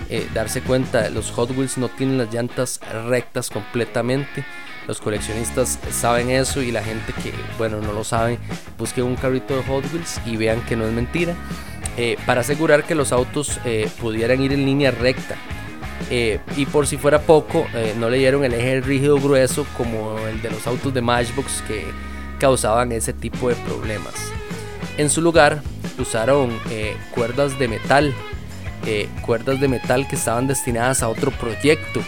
Eh, 0.09 0.27
darse 0.33 0.61
cuenta, 0.61 1.09
los 1.09 1.31
Hot 1.31 1.51
Wheels 1.51 1.77
no 1.77 1.89
tienen 1.89 2.17
las 2.17 2.33
llantas 2.33 2.79
rectas 3.07 3.49
completamente. 3.49 4.45
Los 4.87 4.99
coleccionistas 4.99 5.79
saben 5.91 6.29
eso 6.29 6.61
y 6.61 6.71
la 6.71 6.83
gente 6.83 7.13
que, 7.13 7.31
bueno, 7.57 7.81
no 7.81 7.93
lo 7.93 8.03
sabe, 8.03 8.39
busquen 8.77 9.05
un 9.05 9.15
carrito 9.15 9.55
de 9.55 9.63
Hot 9.63 9.85
Wheels 9.93 10.19
y 10.25 10.37
vean 10.37 10.61
que 10.65 10.75
no 10.75 10.85
es 10.85 10.91
mentira. 10.91 11.35
Eh, 11.97 12.17
para 12.25 12.41
asegurar 12.41 12.85
que 12.85 12.95
los 12.95 13.11
autos 13.11 13.59
eh, 13.65 13.89
pudieran 14.01 14.41
ir 14.41 14.53
en 14.53 14.65
línea 14.65 14.91
recta. 14.91 15.35
y 16.57 16.65
por 16.67 16.85
si 16.85 16.97
fuera 16.97 17.21
poco, 17.21 17.65
no 17.97 18.09
le 18.09 18.17
dieron 18.17 18.43
el 18.43 18.53
eje 18.53 18.81
rígido 18.81 19.19
grueso 19.19 19.65
como 19.75 20.19
el 20.27 20.41
de 20.41 20.51
los 20.51 20.67
autos 20.67 20.93
de 20.93 21.01
Matchbox 21.01 21.63
que 21.67 21.85
causaban 22.39 22.91
ese 22.91 23.13
tipo 23.13 23.49
de 23.49 23.55
problemas. 23.55 24.13
En 24.97 25.09
su 25.09 25.21
lugar 25.21 25.61
usaron 25.97 26.59
eh, 26.69 26.95
cuerdas 27.11 27.57
de 27.57 27.67
metal, 27.67 28.13
eh, 28.85 29.09
cuerdas 29.25 29.59
de 29.59 29.67
metal 29.67 30.07
que 30.07 30.15
estaban 30.15 30.47
destinadas 30.47 31.01
a 31.03 31.09
otro 31.09 31.31
proyecto. 31.31 32.01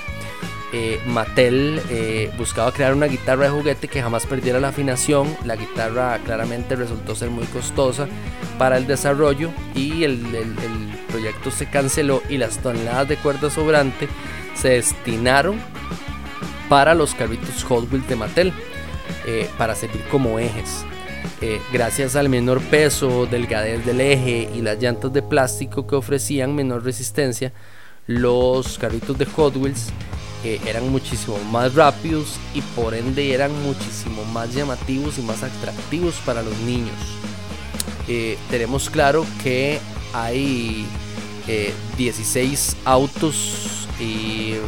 Eh, 0.77 1.00
Mattel 1.05 1.82
eh, 1.89 2.29
buscaba 2.38 2.70
crear 2.74 2.94
una 2.94 3.05
guitarra 3.05 3.46
de 3.46 3.50
juguete 3.50 3.88
que 3.88 4.01
jamás 4.01 4.25
perdiera 4.25 4.60
la 4.60 4.67
afinación. 4.67 5.34
La 5.46 5.55
guitarra 5.55 6.20
claramente 6.20 6.75
resultó 6.75 7.15
ser 7.15 7.29
muy 7.29 7.46
costosa 7.46 8.10
para 8.58 8.75
el 8.75 8.86
desarrollo 8.86 9.51
y 9.74 10.03
el, 10.03 10.20
proyecto 11.08 11.50
se 11.50 11.70
canceló 11.70 12.22
y 12.27 12.38
las 12.38 12.58
toneladas 12.58 13.08
de 13.08 13.15
cuerda 13.15 13.50
sobrante 13.50 14.10
se 14.53 14.67
destinaron 14.72 15.62
para 16.67 16.94
los 16.94 17.15
carritos 17.15 17.63
Hot 17.63 17.89
Wheels 17.89 18.10
de 18.10 18.15
Mattel 18.17 18.53
eh, 19.25 19.50
para 19.58 19.75
servir 19.75 20.03
como 20.12 20.39
ejes. 20.39 20.84
gracias 21.72 22.17
al 22.17 22.27
menor 22.27 22.60
peso, 22.63 23.27
delgadez 23.27 23.86
del 23.86 24.01
eje 24.01 24.50
y 24.53 24.62
las 24.62 24.77
llantas 24.82 25.13
de 25.13 25.22
plástico 25.22 25.88
que 25.88 25.96
ofrecían 25.96 26.53
menor 26.53 26.84
resistencia, 26.84 27.53
los 28.08 28.77
carritos 28.77 29.17
de 29.17 29.25
Hot 29.25 29.55
Wheels 29.55 29.94
eran 30.46 30.90
muchísimo 30.92 31.38
más 31.52 31.74
rápidos 31.74 32.38
y 32.54 32.62
por 32.62 32.94
ende 32.94 33.34
eran 33.34 33.52
muchísimo 33.64 34.24
más 34.25 34.54
llamativos 34.54 35.18
y 35.18 35.22
más 35.22 35.42
atractivos 35.42 36.16
para 36.25 36.44
los 36.44 36.56
niños. 36.60 36.96
Eh, 38.08 38.38
tenemos 38.52 38.90
claro 38.90 39.25
que 39.42 39.80
hay 40.14 40.86
16 41.98 42.74
eh, 42.74 42.78
autos 42.86 43.88
y 44.00 44.52
eh, 44.52 44.62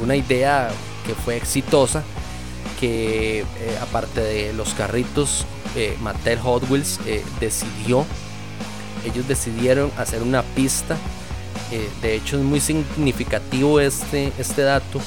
una 0.00 0.14
idea 0.14 0.70
que 1.06 1.14
fue 1.14 1.36
exitosa 1.36 2.04
que 2.78 3.44
aparte 3.82 4.20
de 4.20 4.52
los 4.52 4.72
carritos 4.74 5.44
Mattel 6.00 6.38
Hot 6.38 6.70
Wheels 6.70 7.00
decidió 7.40 8.06
ellos 9.04 9.26
decidieron 9.26 9.90
hacer 9.96 10.22
una 10.22 10.42
pista 10.42 10.96
eh, 11.70 11.88
de 12.02 12.14
hecho 12.14 12.38
es 12.38 12.42
muy 12.42 12.60
significativo 12.60 13.80
este, 13.80 14.32
este 14.38 14.62
dato 14.62 15.00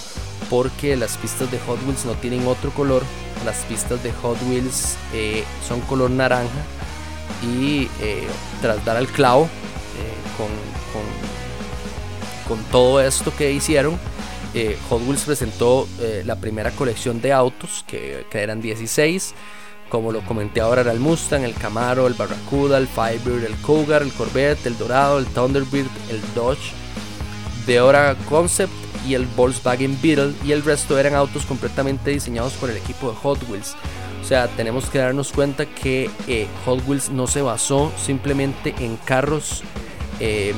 porque 0.49 0.95
las 0.95 1.17
pistas 1.17 1.49
de 1.51 1.59
Hot 1.59 1.79
Wheels 1.85 2.05
no 2.05 2.13
tienen 2.13 2.45
otro 2.47 2.71
color. 2.71 3.03
Las 3.45 3.57
pistas 3.65 4.03
de 4.03 4.11
Hot 4.11 4.37
Wheels 4.49 4.97
eh, 5.13 5.43
son 5.67 5.81
color 5.81 6.11
naranja 6.11 6.63
y 7.41 7.89
eh, 8.01 8.27
tras 8.61 8.83
dar 8.85 8.97
al 8.97 9.07
clavo 9.07 9.49
con, 10.37 10.47
con, 12.47 12.63
todo 12.71 12.99
esto 13.01 13.33
que 13.35 13.51
hicieron, 13.51 13.97
Hot 14.89 15.01
Wheels 15.03 15.23
presentó 15.23 15.87
la 16.25 16.35
primera 16.35 16.71
colección 16.71 17.21
de 17.21 17.31
autos 17.31 17.85
que, 17.87 18.25
que 18.29 18.39
eran 18.39 18.61
16 18.61 19.33
como 19.91 20.13
lo 20.13 20.21
comenté 20.21 20.61
ahora, 20.61 20.81
era 20.81 20.93
el 20.93 21.01
Mustang, 21.01 21.43
el 21.43 21.53
Camaro, 21.53 22.07
el 22.07 22.13
Barracuda, 22.13 22.77
el 22.77 22.87
Firebird, 22.87 23.43
el 23.43 23.55
Cougar, 23.57 24.01
el 24.01 24.13
Corvette, 24.13 24.65
el 24.65 24.77
Dorado, 24.77 25.19
el 25.19 25.25
Thunderbird, 25.25 25.89
el 26.09 26.21
Dodge, 26.33 26.71
de 27.67 27.77
ahora 27.77 28.15
Concept 28.29 28.71
y 29.05 29.15
el 29.15 29.25
Volkswagen 29.25 29.99
Beetle 30.01 30.33
y 30.45 30.53
el 30.53 30.63
resto 30.63 30.97
eran 30.97 31.13
autos 31.13 31.45
completamente 31.45 32.09
diseñados 32.11 32.53
por 32.53 32.69
el 32.69 32.77
equipo 32.77 33.09
de 33.09 33.17
Hot 33.17 33.49
Wheels. 33.49 33.75
O 34.21 34.25
sea, 34.25 34.47
tenemos 34.47 34.89
que 34.89 34.99
darnos 34.99 35.31
cuenta 35.33 35.65
que 35.65 36.09
eh, 36.27 36.47
Hot 36.65 36.87
Wheels 36.87 37.09
no 37.09 37.27
se 37.27 37.41
basó 37.41 37.91
simplemente 37.97 38.73
en 38.79 38.95
carros 38.95 39.61
em, 40.21 40.55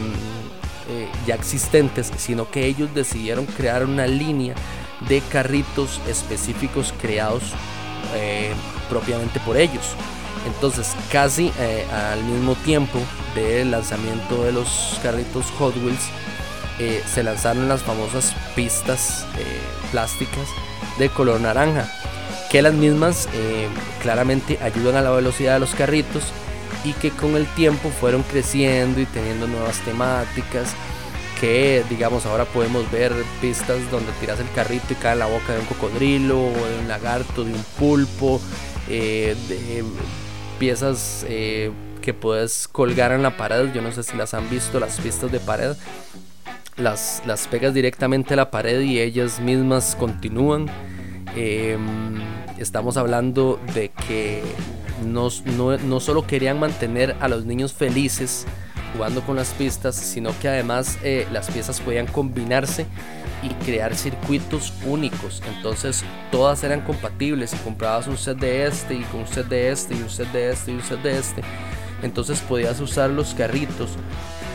eh, 0.90 1.08
ya 1.26 1.36
existentes, 1.36 2.12
sino 2.18 2.52
que 2.52 2.68
ellos 2.68 2.94
decidieron 2.94 3.46
crear 3.48 3.84
una 3.84 4.06
línea 4.06 4.54
de 5.10 5.22
carritos 5.22 6.00
específicos 6.08 6.94
creados 7.02 7.44
eh, 8.14 8.54
propiamente 8.90 9.40
por 9.40 9.58
ellos. 9.58 9.96
Entonces, 10.46 10.96
casi 11.12 11.52
eh, 11.60 11.86
al 11.92 12.24
mismo 12.24 12.56
tiempo 12.56 13.00
del 13.36 13.72
lanzamiento 13.72 14.44
de 14.44 14.52
los 14.52 15.00
carritos 15.02 15.46
Hot 15.58 15.76
Wheels, 15.78 16.10
eh, 16.80 17.04
se 17.06 17.24
lanzaron 17.24 17.70
las 17.70 17.84
famosas 17.84 18.36
pistas 18.56 19.26
plásticas 19.92 20.48
de 20.98 21.10
color 21.10 21.40
naranja, 21.40 21.88
que 22.52 22.62
las 22.62 22.74
mismas 22.74 23.28
claramente 24.02 24.60
ayudan 24.62 24.96
a 24.96 25.02
la 25.02 25.12
velocidad 25.12 25.54
de 25.54 25.60
los 25.60 25.76
carritos 25.76 26.24
y 26.84 26.94
que 26.94 27.12
con 27.12 27.36
el 27.36 27.46
tiempo 27.54 27.90
fueron 27.90 28.24
creciendo 28.24 29.00
y 29.00 29.06
teniendo 29.06 29.48
nuevas 29.48 29.78
temáticas 29.80 30.76
digamos 31.44 32.26
ahora 32.26 32.46
podemos 32.46 32.90
ver 32.90 33.12
pistas 33.42 33.92
donde 33.92 34.14
tiras 34.22 34.40
el 34.40 34.50
carrito 34.56 34.86
y 34.94 34.96
cae 34.96 35.12
en 35.14 35.20
la 35.20 35.26
boca 35.26 35.52
de 35.52 35.60
un 35.60 35.66
cocodrilo 35.66 36.40
o 36.40 36.54
de 36.54 36.80
un 36.80 36.88
lagarto, 36.88 37.44
de 37.44 37.52
un 37.52 37.64
pulpo, 37.78 38.40
eh, 38.88 39.36
de 39.50 39.84
piezas 40.58 41.26
eh, 41.28 41.70
que 42.02 42.14
puedes 42.14 42.70
colgar 42.70 43.12
en 43.12 43.24
la 43.24 43.36
pared. 43.36 43.74
Yo 43.74 43.82
no 43.82 43.92
sé 43.92 44.04
si 44.04 44.16
las 44.16 44.34
han 44.34 44.50
visto, 44.50 44.80
las 44.80 45.02
pistas 45.02 45.34
de 45.34 45.42
pared. 45.42 45.76
Las, 46.78 47.22
las 47.26 47.48
pegas 47.48 47.74
directamente 47.74 48.36
a 48.36 48.38
la 48.38 48.50
pared 48.50 48.80
y 48.80 49.02
ellas 49.02 49.42
mismas 49.42 49.98
continúan. 49.98 50.68
Em, 51.36 52.22
estamos 52.58 52.96
hablando 52.96 53.60
de 53.74 53.90
que 53.90 54.44
no, 55.06 55.28
no, 55.58 55.78
no 55.78 56.00
solo 56.00 56.26
querían 56.26 56.58
mantener 56.58 57.18
a 57.20 57.28
los 57.28 57.44
niños 57.44 57.74
felices, 57.74 58.46
jugando 58.94 59.22
con 59.22 59.36
las 59.36 59.50
pistas, 59.50 59.96
sino 59.96 60.38
que 60.40 60.48
además 60.48 60.98
eh, 61.04 61.28
las 61.32 61.50
piezas 61.50 61.82
podían 61.82 62.08
combinarse 62.08 62.86
y 63.42 63.50
crear 63.66 63.96
circuitos 63.96 64.74
únicos. 64.86 65.42
Entonces 65.56 66.04
todas 66.32 66.64
eran 66.64 66.82
compatibles. 66.82 67.54
y 67.54 67.58
comprabas 67.58 68.08
un 68.08 68.18
set 68.18 68.38
de 68.38 68.66
este 68.66 68.96
y 68.96 69.06
un 69.14 69.28
set 69.28 69.48
de 69.48 69.72
este 69.72 69.96
y 69.96 70.02
un 70.02 70.10
set 70.10 70.32
de 70.32 70.52
este 70.52 70.72
y 70.72 70.76
un 70.76 70.84
set 70.84 71.02
de 71.02 71.18
este, 71.18 71.42
entonces 72.04 72.40
podías 72.42 72.80
usar 72.80 73.10
los 73.10 73.34
carritos 73.34 73.92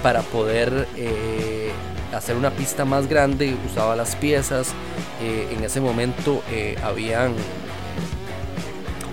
para 0.03 0.23
poder 0.23 0.87
eh, 0.97 1.73
hacer 2.15 2.37
una 2.37 2.51
pista 2.51 2.85
más 2.85 3.09
grande. 3.09 3.57
Usaba 3.67 3.97
las 3.97 4.17
piezas. 4.17 4.69
Eh, 5.21 5.49
en 5.51 5.65
ese 5.65 5.81
momento 5.81 6.43
habían, 6.85 7.35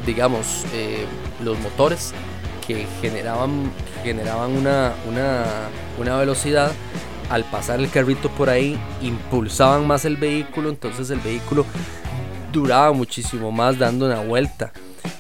digamos, 0.06 0.66
los 1.44 1.58
motores 1.60 2.14
que 2.68 2.88
generaban, 3.02 3.72
generaban 4.04 4.52
una, 4.52 4.94
una, 5.08 6.18
velocidad 6.18 6.72
al 7.30 7.44
pasar 7.46 7.80
el 7.80 7.90
carrito 7.90 8.30
por 8.30 8.50
ahí 8.50 8.80
impulsaban 9.02 9.88
más 9.88 10.06
el 10.06 10.18
vehículo, 10.18 10.70
entonces 10.70 11.10
el 11.10 11.20
vehículo 11.20 11.66
duraba 12.52 12.92
muchísimo 12.94 13.52
más 13.52 13.78
dando 13.80 14.06
una 14.06 14.22
vuelta. 14.22 14.72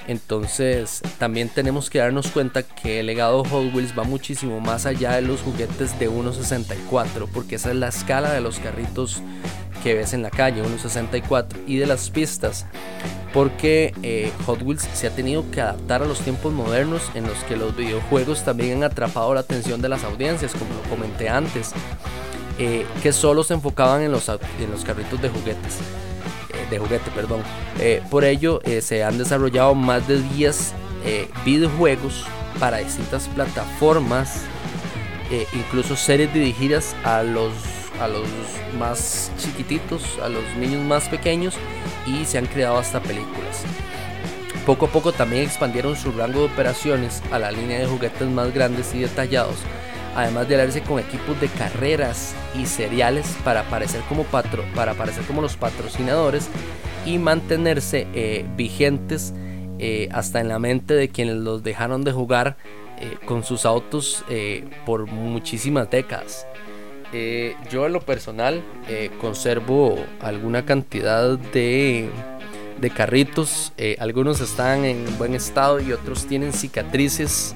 Entonces 0.08 1.02
también 1.18 1.50
tenemos 1.50 1.90
que 1.90 1.98
darnos 1.98 2.28
cuenta 2.28 2.62
que 2.62 3.00
el 3.00 3.08
legado 3.08 3.44
Hot 3.44 3.74
Wheels 3.74 3.98
va 3.98 4.04
muchísimo 4.04 4.60
más 4.60 4.86
allá 4.86 5.14
de 5.14 5.24
los 5.24 5.42
juguetes 5.42 5.98
de 6.00 6.10
1.64, 6.10 7.28
porque 7.34 7.56
esa 7.56 7.72
es 7.72 7.76
la 7.76 7.88
escala 7.88 8.32
de 8.32 8.42
los 8.42 8.60
carritos 8.60 9.22
que 9.86 9.94
ves 9.94 10.16
en 10.16 10.24
la 10.24 10.32
calle, 10.32 10.64
1.64, 10.64 11.46
y 11.68 11.78
de 11.78 11.86
las 11.86 12.10
pistas 12.10 12.66
porque 13.36 13.94
eh, 14.02 14.32
Hot 14.48 14.64
Wheels 14.64 14.90
se 14.96 15.06
ha 15.06 15.12
tenido 15.12 15.46
que 15.52 15.62
adaptar 15.62 16.02
a 16.02 16.06
los 16.06 16.22
tiempos 16.22 16.52
modernos 16.54 17.04
en 17.14 17.28
los 17.28 17.38
que 17.44 17.56
los 17.56 17.78
videojuegos 17.78 18.44
también 18.44 18.78
han 18.78 18.84
atrapado 18.86 19.32
la 19.36 19.42
atención 19.42 19.84
de 19.84 19.90
las 19.90 20.04
audiencias, 20.04 20.54
como 20.54 20.74
lo 20.74 20.82
comenté 20.90 21.30
antes, 21.30 21.72
eh, 22.58 22.84
que 23.04 23.14
solo 23.14 23.44
se 23.44 23.54
enfocaban 23.54 24.02
en 24.02 24.12
los, 24.12 24.28
en 24.28 24.72
los 24.72 24.84
carritos 24.84 25.22
de 25.22 25.30
juguetes. 25.30 25.78
Eh, 26.50 26.66
de 26.72 26.80
juguete, 26.80 27.12
perdón. 27.12 27.44
por 28.10 28.24
ello 28.24 28.62
se 28.82 29.04
han 29.04 29.20
desarrollado 29.20 29.76
más 29.76 30.08
de 30.08 30.20
10 30.20 30.74
videojuegos 31.46 32.26
para 32.60 32.78
distintas 32.78 33.28
plataformas, 33.28 34.42
incluso 35.54 35.96
series 35.96 36.34
dirigidas 36.34 36.96
a 37.04 37.22
los 37.22 37.54
a 38.00 38.08
los 38.08 38.28
más 38.78 39.32
chiquititos, 39.38 40.20
a 40.24 40.30
los 40.30 40.44
niños 40.58 40.84
más 40.84 41.08
pequeños 41.10 41.56
y 42.06 42.26
se 42.26 42.38
han 42.38 42.46
creado 42.46 42.78
hasta 42.78 43.00
películas. 43.00 43.64
Poco 44.66 44.88
a 44.88 44.90
poco 44.90 45.12
también 45.12 45.44
expandieron 45.44 45.96
su 45.96 46.12
rango 46.12 46.40
de 46.40 46.46
operaciones 46.46 47.22
a 47.32 47.38
la 47.38 47.52
línea 47.52 47.80
de 47.80 47.86
juguetes 47.86 48.28
más 48.28 48.54
grandes 48.54 48.96
y 48.96 49.00
detallados, 49.00 49.58
además 50.16 50.48
de 50.48 50.56
aliarse 50.56 50.82
con 50.82 51.00
equipos 51.00 51.40
de 51.40 51.50
carreras 51.50 52.34
y 52.60 52.66
seriales 52.66 53.28
para 53.44 53.62
aparecer 53.62 54.02
como, 54.10 54.24
para 54.24 54.92
aparecer 54.94 55.24
como 55.26 55.42
los 55.42 55.56
patrocinadores 55.56 56.50
y 57.06 57.20
mantenerse 57.20 58.08
eh, 58.14 58.46
vigentes 58.58 59.34
eh, 59.78 60.10
hasta 60.12 60.40
en 60.40 60.48
la 60.48 60.58
mente 60.58 60.94
de 60.96 61.10
quienes 61.10 61.36
los 61.36 61.62
dejaron 61.62 62.04
de 62.04 62.12
jugar 62.12 62.58
eh, 62.98 63.18
con 63.26 63.44
sus 63.44 63.66
autos 63.66 64.24
por 64.86 65.06
muchísimas 65.06 65.90
décadas. 65.90 66.48
Eh, 67.18 67.56
yo 67.72 67.86
en 67.86 67.94
lo 67.94 68.02
personal 68.02 68.62
eh, 68.90 69.10
conservo 69.22 69.98
alguna 70.20 70.66
cantidad 70.66 71.40
de, 71.40 72.10
de 72.82 72.90
carritos. 72.90 73.72
Eh, 73.78 73.96
algunos 74.02 74.42
están 74.42 74.84
en 74.84 75.18
buen 75.18 75.34
estado 75.34 75.80
y 75.80 75.94
otros 75.94 76.26
tienen 76.26 76.52
cicatrices 76.52 77.56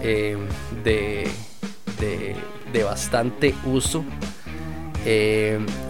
de, 0.00 1.26
de, 1.98 2.84
bastante 2.84 3.52
uso. 3.66 4.04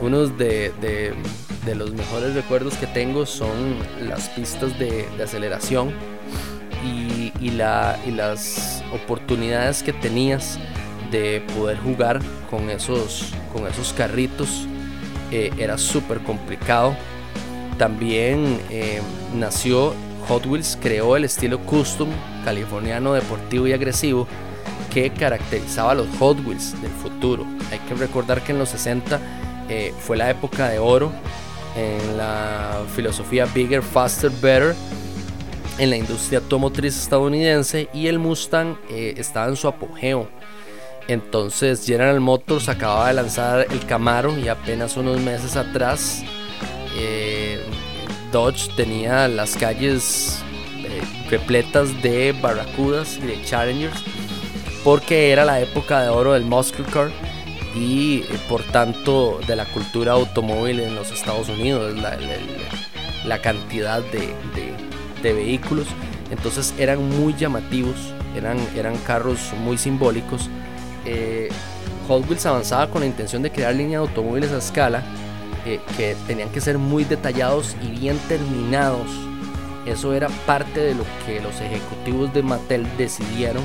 unos 0.00 0.38
de, 0.38 0.72
de, 0.80 1.74
los 1.74 1.92
mejores 1.92 2.34
recuerdos 2.34 2.74
que 2.78 2.86
tengo 2.86 3.26
son 3.26 3.76
las 4.00 4.30
pistas 4.30 4.78
de, 4.78 5.06
aceleración 5.22 5.92
y, 6.82 7.34
y, 7.38 7.50
la, 7.50 7.98
y 8.06 8.12
las 8.12 8.82
oportunidades 8.94 9.82
que 9.82 9.92
tenías 9.92 10.58
de 11.14 11.40
poder 11.56 11.78
jugar 11.78 12.20
con 12.50 12.70
esos, 12.70 13.32
con 13.52 13.68
esos 13.68 13.92
carritos 13.92 14.66
eh, 15.30 15.52
era 15.58 15.78
súper 15.78 16.18
complicado. 16.18 16.96
También 17.78 18.60
eh, 18.68 19.00
nació 19.32 19.94
Hot 20.26 20.44
Wheels, 20.46 20.76
creó 20.82 21.16
el 21.16 21.24
estilo 21.24 21.60
custom 21.60 22.08
californiano 22.44 23.12
deportivo 23.12 23.68
y 23.68 23.72
agresivo 23.72 24.26
que 24.92 25.10
caracterizaba 25.10 25.92
a 25.92 25.94
los 25.94 26.08
Hot 26.18 26.44
Wheels 26.44 26.80
del 26.82 26.90
futuro. 26.90 27.46
Hay 27.70 27.78
que 27.78 27.94
recordar 27.94 28.42
que 28.42 28.50
en 28.50 28.58
los 28.58 28.70
60 28.70 29.20
eh, 29.68 29.94
fue 30.00 30.16
la 30.16 30.30
época 30.30 30.68
de 30.68 30.80
oro 30.80 31.12
en 31.76 32.16
la 32.16 32.82
filosofía 32.96 33.46
Bigger, 33.46 33.82
Faster, 33.82 34.32
Better 34.42 34.74
en 35.78 35.90
la 35.90 35.96
industria 35.96 36.40
automotriz 36.40 36.96
estadounidense 36.96 37.88
y 37.92 38.08
el 38.08 38.18
Mustang 38.18 38.76
estaba 38.88 39.46
en 39.46 39.56
su 39.56 39.68
apogeo. 39.68 40.28
Entonces 41.08 41.84
General 41.84 42.18
Motors 42.20 42.68
acababa 42.68 43.08
de 43.08 43.14
lanzar 43.14 43.66
el 43.70 43.84
Camaro 43.86 44.38
y 44.38 44.48
apenas 44.48 44.96
unos 44.96 45.20
meses 45.20 45.56
atrás 45.56 46.22
eh, 46.96 47.60
Dodge 48.32 48.74
tenía 48.74 49.28
las 49.28 49.56
calles 49.56 50.42
eh, 50.78 51.02
repletas 51.30 52.02
de 52.02 52.32
Barracudas 52.32 53.18
y 53.18 53.26
de 53.26 53.44
Challengers 53.44 54.02
porque 54.82 55.30
era 55.30 55.44
la 55.44 55.60
época 55.60 56.02
de 56.02 56.08
oro 56.08 56.32
del 56.32 56.44
muscle 56.44 56.84
car 56.86 57.10
y 57.74 58.20
eh, 58.20 58.26
por 58.48 58.62
tanto 58.62 59.40
de 59.46 59.56
la 59.56 59.66
cultura 59.66 60.12
automóvil 60.12 60.80
en 60.80 60.94
los 60.94 61.10
Estados 61.10 61.48
Unidos, 61.48 61.94
la, 63.24 63.38
cantidad 63.40 64.02
de, 64.02 65.32
vehículos. 65.32 65.86
Entonces 66.30 66.74
eran 66.78 67.08
muy 67.08 67.34
llamativos, 67.34 67.96
eran, 68.36 68.58
eran 68.76 68.96
carros 68.98 69.52
muy 69.64 69.78
simbólicos 69.78 70.48
eh, 71.04 71.48
Hot 72.08 72.28
Wheels 72.28 72.44
avanzaba 72.46 72.88
con 72.90 73.00
la 73.00 73.06
intención 73.06 73.42
de 73.42 73.50
crear 73.50 73.74
líneas 73.74 74.02
de 74.02 74.08
automóviles 74.08 74.52
a 74.52 74.58
escala 74.58 75.02
eh, 75.64 75.80
que 75.96 76.16
tenían 76.26 76.50
que 76.50 76.60
ser 76.60 76.78
muy 76.78 77.04
detallados 77.04 77.76
y 77.82 77.98
bien 77.98 78.18
terminados. 78.28 79.08
Eso 79.86 80.14
era 80.14 80.28
parte 80.46 80.80
de 80.80 80.94
lo 80.94 81.04
que 81.26 81.40
los 81.40 81.60
ejecutivos 81.60 82.32
de 82.32 82.42
Mattel 82.42 82.86
decidieron. 82.96 83.62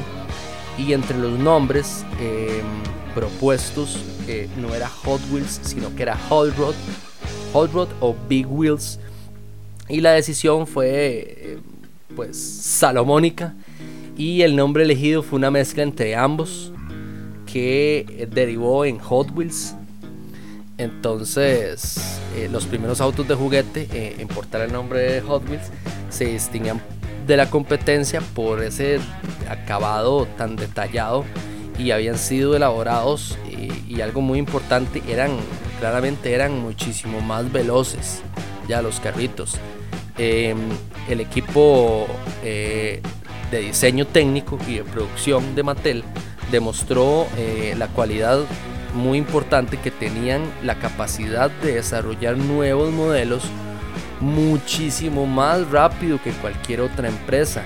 Y 0.77 0.93
entre 0.93 1.17
los 1.17 1.37
nombres 1.37 2.05
em, 2.21 2.65
propuestos 3.13 3.99
eh, 4.27 4.47
no 4.57 4.73
era 4.73 4.87
Hot 4.87 5.19
Wheels, 5.31 5.59
sino 5.63 5.93
que 5.95 6.03
era 6.03 6.17
Hot 6.29 6.55
Rod, 6.57 6.75
Hot 7.51 7.73
Rod 7.73 7.89
o 7.99 8.15
Big 8.29 8.47
Wheels. 8.49 8.99
Y 9.89 10.01
la 10.01 10.11
decisión 10.11 10.67
fue 10.67 11.57
pues 12.15 12.37
salomónica 12.37 13.55
y 14.17 14.41
el 14.41 14.55
nombre 14.55 14.83
elegido 14.83 15.23
fue 15.23 15.37
una 15.37 15.51
mezcla 15.51 15.83
entre 15.83 16.15
ambos 16.15 16.71
que 17.51 18.27
derivó 18.31 18.85
en 18.85 18.99
Hot 18.99 19.31
Wheels. 19.35 19.75
Entonces, 20.77 22.19
eh, 22.35 22.47
los 22.51 22.65
primeros 22.65 23.01
autos 23.01 23.27
de 23.27 23.35
juguete 23.35 23.87
eh, 23.91 24.15
en 24.19 24.27
portar 24.27 24.61
el 24.61 24.71
nombre 24.71 24.99
de 24.99 25.21
Hot 25.21 25.47
Wheels 25.49 25.69
se 26.09 26.25
distinguían 26.25 26.81
de 27.27 27.37
la 27.37 27.49
competencia 27.49 28.21
por 28.21 28.63
ese 28.63 28.99
acabado 29.49 30.25
tan 30.37 30.55
detallado 30.55 31.25
y 31.77 31.91
habían 31.91 32.17
sido 32.17 32.55
elaborados 32.55 33.37
y, 33.47 34.01
algo 34.01 34.21
muy 34.21 34.39
importante 34.39 35.03
eran 35.09 35.31
claramente 35.77 36.31
eran 36.31 36.57
muchísimo 36.57 37.19
más 37.19 37.51
veloces 37.51 38.21
ya 38.65 38.81
los 38.81 39.01
carritos 39.01 39.57
em, 40.17 40.57
el 41.09 41.19
equipo 41.19 42.07
eh, 42.41 43.01
de 43.51 43.59
diseño 43.59 44.07
técnico 44.07 44.57
y 44.69 44.75
de 44.75 44.83
producción 44.85 45.53
de 45.53 45.63
Mattel 45.63 46.03
demostró 46.51 47.27
eh, 47.37 47.75
la 47.77 47.87
cualidad 47.87 48.39
muy 48.93 49.17
importante 49.17 49.77
que 49.77 49.91
tenían 49.91 50.41
la 50.63 50.75
capacidad 50.75 51.51
de 51.51 51.75
desarrollar 51.75 52.37
nuevos 52.37 52.91
modelos 52.91 53.43
muchísimo 54.19 55.25
más 55.25 55.69
rápido 55.69 56.21
que 56.21 56.31
cualquier 56.31 56.81
otra 56.81 57.07
empresa 57.07 57.63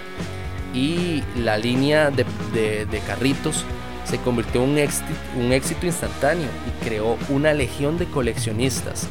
y 0.74 1.24
la 1.38 1.58
línea 1.58 2.12
de, 2.12 3.02
carritos 3.08 3.63
se 4.06 4.18
convirtió 4.18 4.63
en 4.63 4.72
un 4.72 4.78
éxito, 4.78 5.08
un 5.38 5.54
éxito, 5.54 5.86
instantáneo 5.86 6.48
y 6.68 6.86
creó 6.86 7.18
una 7.30 7.54
legión 7.54 7.98
de 7.98 8.06
coleccionistas. 8.06 9.08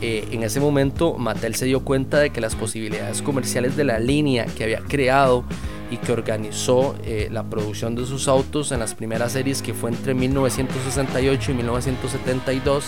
Eh, 0.00 0.28
en 0.30 0.42
ese 0.42 0.60
momento 0.60 1.14
Mattel 1.14 1.54
se 1.54 1.64
dio 1.64 1.80
cuenta 1.80 2.18
de 2.18 2.30
que 2.30 2.40
las 2.40 2.54
posibilidades 2.54 3.22
comerciales 3.22 3.76
de 3.76 3.84
la 3.84 3.98
línea 3.98 4.46
que 4.46 4.64
había 4.64 4.80
creado 4.80 5.44
y 5.90 5.96
que 5.96 6.12
organizó 6.12 6.94
eh, 7.04 7.28
la 7.30 7.44
producción 7.44 7.94
de 7.94 8.04
sus 8.06 8.28
autos 8.28 8.72
en 8.72 8.80
las 8.80 8.94
primeras 8.94 9.32
series 9.32 9.62
que 9.62 9.72
fue 9.74 9.90
entre 9.90 10.14
1968 10.14 11.52
y 11.52 11.54
1972 11.54 12.86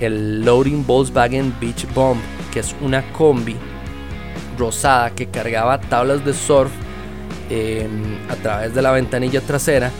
el 0.00 0.44
Loading 0.44 0.86
Volkswagen 0.86 1.54
Beach 1.60 1.86
Bomb, 1.94 2.20
que 2.52 2.60
es 2.60 2.74
una 2.80 3.02
combi 3.12 3.56
rosada 4.58 5.10
que 5.10 5.26
cargaba 5.26 5.80
tablas 5.80 6.24
de 6.24 6.32
surf 6.32 6.70
Em, 7.50 8.16
a 8.28 8.36
través 8.36 8.76
de 8.76 8.80
la 8.80 8.92
ventanilla 8.92 9.40
trasera, 9.40 9.90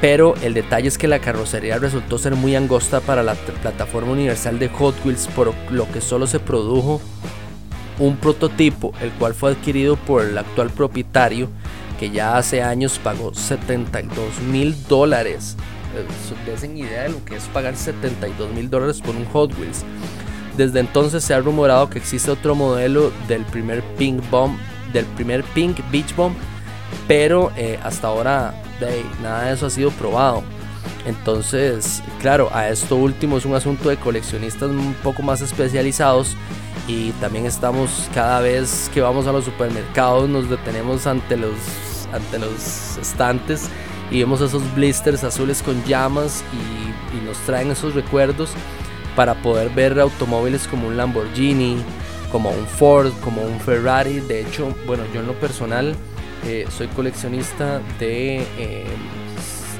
pero 0.00 0.36
el 0.42 0.54
detalle 0.54 0.86
es 0.86 0.96
que 0.96 1.08
la 1.08 1.18
carrocería 1.18 1.78
resultó 1.78 2.18
ser 2.18 2.36
muy 2.36 2.54
angosta 2.54 3.00
para 3.00 3.24
la 3.24 3.34
plataforma 3.34 4.12
universal 4.12 4.60
de 4.60 4.68
Hot 4.68 4.94
Wheels, 5.04 5.26
por 5.34 5.52
lo 5.72 5.90
que 5.90 6.00
solo 6.00 6.28
se 6.28 6.38
produjo 6.38 7.00
un 7.98 8.16
prototipo, 8.16 8.92
el 9.00 9.10
cual 9.10 9.34
fue 9.34 9.50
adquirido 9.50 9.96
por 9.96 10.22
el 10.22 10.38
actual 10.38 10.70
propietario, 10.70 11.48
que 11.98 12.10
ya 12.10 12.36
hace 12.36 12.62
años 12.62 13.00
pagó 13.02 13.34
72 13.34 14.40
mil 14.48 14.76
dólares. 14.86 15.56
Desen 16.46 16.78
idea 16.78 17.02
de 17.02 17.08
lo 17.08 17.24
que 17.24 17.34
es 17.34 17.44
pagar 17.46 17.74
72 17.74 18.52
mil 18.52 18.70
dólares 18.70 19.00
por 19.00 19.16
un 19.16 19.24
Hot 19.26 19.52
Wheels. 19.58 19.84
Desde 20.56 20.78
entonces 20.78 21.24
se 21.24 21.34
ha 21.34 21.40
rumorado 21.40 21.90
que 21.90 21.98
existe 21.98 22.30
otro 22.30 22.54
modelo 22.54 23.10
del 23.26 23.44
primer 23.46 23.82
Pink 23.98 24.22
Bomb, 24.30 24.56
del 24.92 25.06
primer 25.06 25.42
Pink 25.42 25.78
Beach 25.90 26.14
Bomb 26.14 26.36
pero 27.08 27.52
eh, 27.56 27.78
hasta 27.82 28.08
ahora 28.08 28.54
nada 29.22 29.44
de 29.44 29.54
eso 29.54 29.66
ha 29.66 29.70
sido 29.70 29.90
probado. 29.90 30.42
Entonces, 31.06 32.02
claro, 32.20 32.48
a 32.52 32.68
esto 32.68 32.96
último 32.96 33.36
es 33.36 33.44
un 33.44 33.54
asunto 33.54 33.88
de 33.88 33.96
coleccionistas 33.96 34.70
un 34.70 34.94
poco 35.02 35.22
más 35.22 35.40
especializados 35.40 36.36
y 36.86 37.10
también 37.12 37.46
estamos 37.46 38.08
cada 38.14 38.40
vez 38.40 38.90
que 38.92 39.00
vamos 39.00 39.26
a 39.26 39.32
los 39.32 39.44
supermercados 39.44 40.28
nos 40.28 40.50
detenemos 40.50 41.06
ante 41.06 41.36
los 41.36 41.54
ante 42.12 42.40
los 42.40 42.98
estantes 42.98 43.68
y 44.10 44.18
vemos 44.18 44.40
esos 44.40 44.62
blisters 44.74 45.24
azules 45.24 45.62
con 45.62 45.82
llamas 45.84 46.42
y, 46.52 47.16
y 47.16 47.20
nos 47.24 47.38
traen 47.38 47.70
esos 47.70 47.94
recuerdos 47.94 48.50
para 49.16 49.34
poder 49.34 49.70
ver 49.70 49.98
automóviles 49.98 50.66
como 50.68 50.88
un 50.88 50.96
Lamborghini, 50.96 51.76
como 52.30 52.50
un 52.50 52.66
Ford, 52.66 53.12
como 53.22 53.42
un 53.42 53.60
Ferrari. 53.60 54.20
De 54.20 54.40
hecho, 54.40 54.74
bueno, 54.86 55.04
yo 55.12 55.20
en 55.20 55.26
lo 55.26 55.34
personal 55.34 55.94
eh, 56.44 56.66
soy 56.76 56.88
coleccionista 56.88 57.80
de 58.00 58.38
eh, 58.58 58.84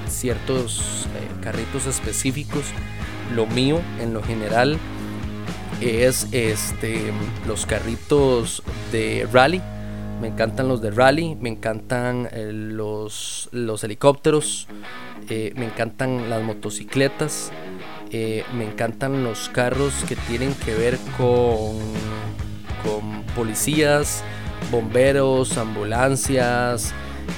ciertos 0.09 1.09
eh, 1.17 1.43
carritos 1.43 1.87
específicos. 1.87 2.63
Lo 3.35 3.47
mío, 3.47 3.81
en 4.01 4.15
lo 4.15 4.23
general, 4.23 4.79
es 5.81 6.29
este, 6.31 7.13
los 7.49 7.67
carritos 7.67 8.63
de 8.93 9.27
rally. 9.33 9.61
Me 10.21 10.29
encantan 10.29 10.69
los 10.69 10.81
de 10.81 10.93
rally, 10.93 11.35
me 11.35 11.49
encantan 11.49 12.29
los, 12.77 13.49
los 13.51 13.83
helicópteros, 13.83 14.69
me 15.29 15.65
encantan 15.65 16.31
las 16.31 16.45
motocicletas, 16.45 17.51
me 18.13 18.65
encantan 18.65 19.25
los 19.25 19.49
carros 19.49 19.93
que 20.07 20.15
tienen 20.15 20.55
que 20.55 20.75
ver 20.75 20.97
con, 21.17 21.77
con 22.85 23.25
policías, 23.35 24.23
bomberos, 24.71 25.57
ambulancias, 25.59 26.93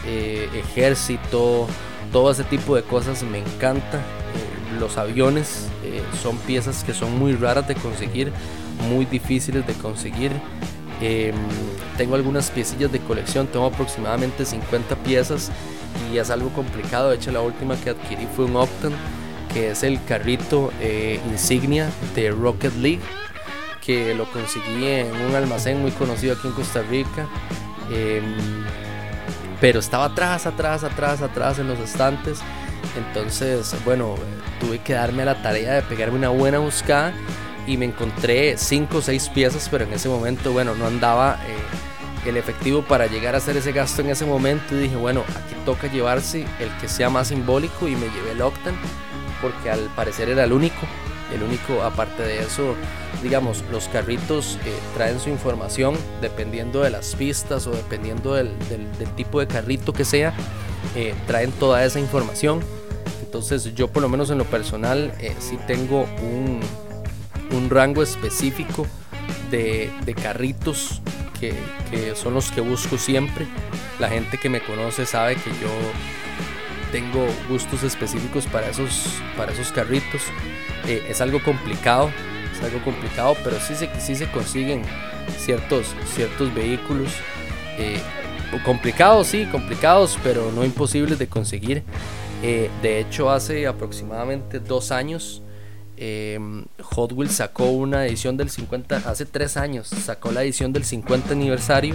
ejército, 0.06 1.66
todo 2.12 2.30
ese 2.30 2.44
tipo 2.44 2.76
de 2.76 2.82
cosas 2.82 3.22
me 3.22 3.38
encanta. 3.38 4.00
los 4.78 4.98
aviones 4.98 5.68
son 6.22 6.36
piezas 6.38 6.82
que 6.84 6.92
son 6.92 7.18
muy 7.18 7.34
raras 7.34 7.68
de 7.68 7.74
conseguir, 7.74 8.32
muy 8.88 9.04
difíciles 9.04 9.66
de 9.66 9.74
conseguir. 9.74 10.32
Em, 11.00 11.34
tengo 11.96 12.14
algunas 12.14 12.50
piecillas 12.50 12.90
de 12.92 13.00
colección, 13.00 13.46
tengo 13.46 13.66
aproximadamente 13.66 14.44
50 14.44 14.96
piezas 14.96 15.50
y 16.12 16.18
es 16.18 16.30
algo 16.30 16.50
complicado. 16.50 17.10
De 17.10 17.16
hecho, 17.16 17.30
la 17.32 17.40
última 17.40 17.76
que 17.76 17.90
adquirí 17.90 18.26
fue 18.34 18.44
un 18.46 18.56
Opton, 18.56 18.92
que 19.52 19.70
es 19.70 19.82
el 19.82 20.02
carrito 20.04 20.72
eh, 20.80 21.20
insignia 21.30 21.90
de 22.14 22.30
Rocket 22.30 22.74
League, 22.76 23.00
que 23.84 24.14
lo 24.14 24.24
conseguí 24.30 24.86
en 24.86 25.14
un 25.14 25.34
almacén 25.34 25.80
muy 25.80 25.90
conocido 25.92 26.34
aquí 26.34 26.48
en 26.48 26.54
Costa 26.54 26.82
Rica. 26.82 27.26
Em, 27.90 28.64
pero 29.60 29.80
estaba 29.80 30.06
atrás, 30.06 30.46
atrás, 30.46 30.84
atrás, 30.84 31.22
atrás 31.22 31.58
en 31.58 31.68
los 31.68 31.78
estantes. 31.78 32.40
Entonces, 32.96 33.74
bueno, 33.84 34.14
tuve 34.60 34.78
que 34.78 34.94
darme 34.94 35.22
a 35.22 35.26
la 35.26 35.42
tarea 35.42 35.74
de 35.74 35.82
pegarme 35.82 36.16
una 36.16 36.28
buena 36.28 36.58
buscada 36.58 37.12
y 37.66 37.76
me 37.76 37.86
encontré 37.86 38.56
5 38.56 38.98
o 38.98 39.02
6 39.02 39.30
piezas, 39.30 39.68
pero 39.70 39.84
en 39.84 39.92
ese 39.92 40.08
momento, 40.08 40.52
bueno, 40.52 40.74
no 40.74 40.86
andaba 40.86 41.38
eh, 41.46 42.28
el 42.28 42.36
efectivo 42.36 42.82
para 42.82 43.06
llegar 43.06 43.34
a 43.34 43.38
hacer 43.38 43.56
ese 43.56 43.72
gasto 43.72 44.02
en 44.02 44.10
ese 44.10 44.26
momento 44.26 44.74
y 44.74 44.80
dije, 44.80 44.96
bueno, 44.96 45.22
aquí 45.30 45.54
toca 45.64 45.90
llevarse 45.90 46.46
el 46.60 46.70
que 46.80 46.88
sea 46.88 47.10
más 47.10 47.28
simbólico 47.28 47.88
y 47.88 47.96
me 47.96 48.06
llevé 48.10 48.32
el 48.32 48.42
Octan 48.42 48.74
porque 49.40 49.70
al 49.70 49.80
parecer 49.94 50.28
era 50.30 50.44
el 50.44 50.52
único, 50.52 50.86
el 51.34 51.42
único, 51.42 51.82
aparte 51.82 52.22
de 52.22 52.40
eso, 52.40 52.74
digamos, 53.22 53.64
los 53.70 53.88
carritos 53.88 54.58
eh, 54.64 54.72
traen 54.94 55.18
su 55.20 55.30
información 55.30 55.96
dependiendo 56.20 56.82
de 56.82 56.90
las 56.90 57.14
pistas 57.14 57.66
o 57.66 57.70
dependiendo 57.70 58.34
del, 58.34 58.52
tipo 59.16 59.40
de 59.40 59.46
carrito 59.46 59.92
que 59.92 60.04
sea, 60.04 60.34
eh, 60.94 61.14
traen 61.26 61.50
toda 61.52 61.84
esa 61.84 62.00
información. 62.00 62.60
Entonces 63.22 63.74
yo 63.74 63.88
por 63.88 64.02
lo 64.02 64.08
menos 64.08 64.30
en 64.30 64.38
lo 64.38 64.44
personal 64.44 65.12
sí 65.40 65.58
tengo 65.66 66.06
un 66.22 67.70
rango 67.70 68.02
específico 68.02 68.86
de, 69.50 70.14
carritos 70.20 71.00
que, 71.40 71.54
son 72.14 72.34
los 72.34 72.50
que 72.50 72.60
busco 72.60 72.98
siempre. 72.98 73.46
La 73.98 74.08
gente 74.08 74.38
que 74.38 74.48
me 74.48 74.60
conoce 74.60 75.06
sabe 75.06 75.36
que 75.36 75.50
yo 75.50 75.68
tengo 76.94 77.26
gustos 77.48 77.82
específicos 77.82 78.46
para 78.46 78.68
esos, 78.68 79.20
para 79.36 79.50
esos 79.50 79.72
carritos. 79.72 80.22
Eh, 80.86 81.04
es 81.08 81.20
algo 81.20 81.42
complicado, 81.42 82.08
es 82.52 82.62
algo 82.62 82.80
complicado, 82.84 83.36
pero 83.42 83.58
sí 83.58 83.74
se, 83.74 83.90
sí 84.00 84.14
se 84.14 84.30
consiguen 84.30 84.82
ciertos, 85.36 85.88
ciertos 86.14 86.54
vehículos. 86.54 87.10
Eh, 87.78 87.98
complicados, 88.64 89.26
sí, 89.26 89.44
complicados, 89.50 90.16
pero 90.22 90.52
no 90.52 90.64
imposibles 90.64 91.18
de 91.18 91.26
conseguir. 91.26 91.82
Eh, 92.44 92.70
de 92.80 93.00
hecho, 93.00 93.28
hace 93.28 93.66
aproximadamente 93.66 94.60
dos 94.60 94.92
años 94.92 95.42
Em, 95.96 96.64
Hot 96.82 97.12
Wheels 97.12 97.36
sacó 97.36 97.70
una 97.70 98.06
edición 98.06 98.36
del 98.36 98.50
50, 98.50 98.96
hace 99.08 99.26
tres 99.26 99.56
años, 99.56 99.86
sacó 99.88 100.32
la 100.32 100.42
edición 100.42 100.72
del 100.72 100.84
50 100.84 101.32
aniversario 101.32 101.94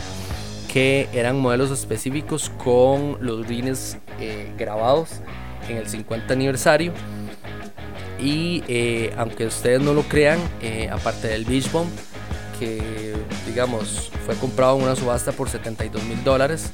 que 0.70 1.10
eran 1.14 1.40
modelos 1.40 1.72
específicos 1.72 2.52
con 2.64 3.18
los 3.22 3.46
rines 3.48 3.98
eh, 4.20 4.54
grabados 4.58 5.10
en 5.68 5.78
el 5.78 5.90
50 5.90 6.32
aniversario. 6.32 6.94
Y 8.20 8.64
eh, 8.68 9.14
aunque 9.18 9.48
ustedes 9.48 9.82
no 9.82 9.94
lo 9.94 10.04
crean, 10.04 10.40
eh, 10.62 10.90
aparte 10.92 11.28
del 11.28 11.46
Beach 11.46 11.72
Bomb, 11.72 11.90
que 12.60 13.16
digamos 13.48 14.12
fue 14.26 14.36
comprado 14.36 14.78
en 14.78 14.84
una 14.84 14.96
subasta 14.96 15.32
por 15.32 15.50
72 15.50 16.04
mil 16.04 16.24
dólares, 16.24 16.72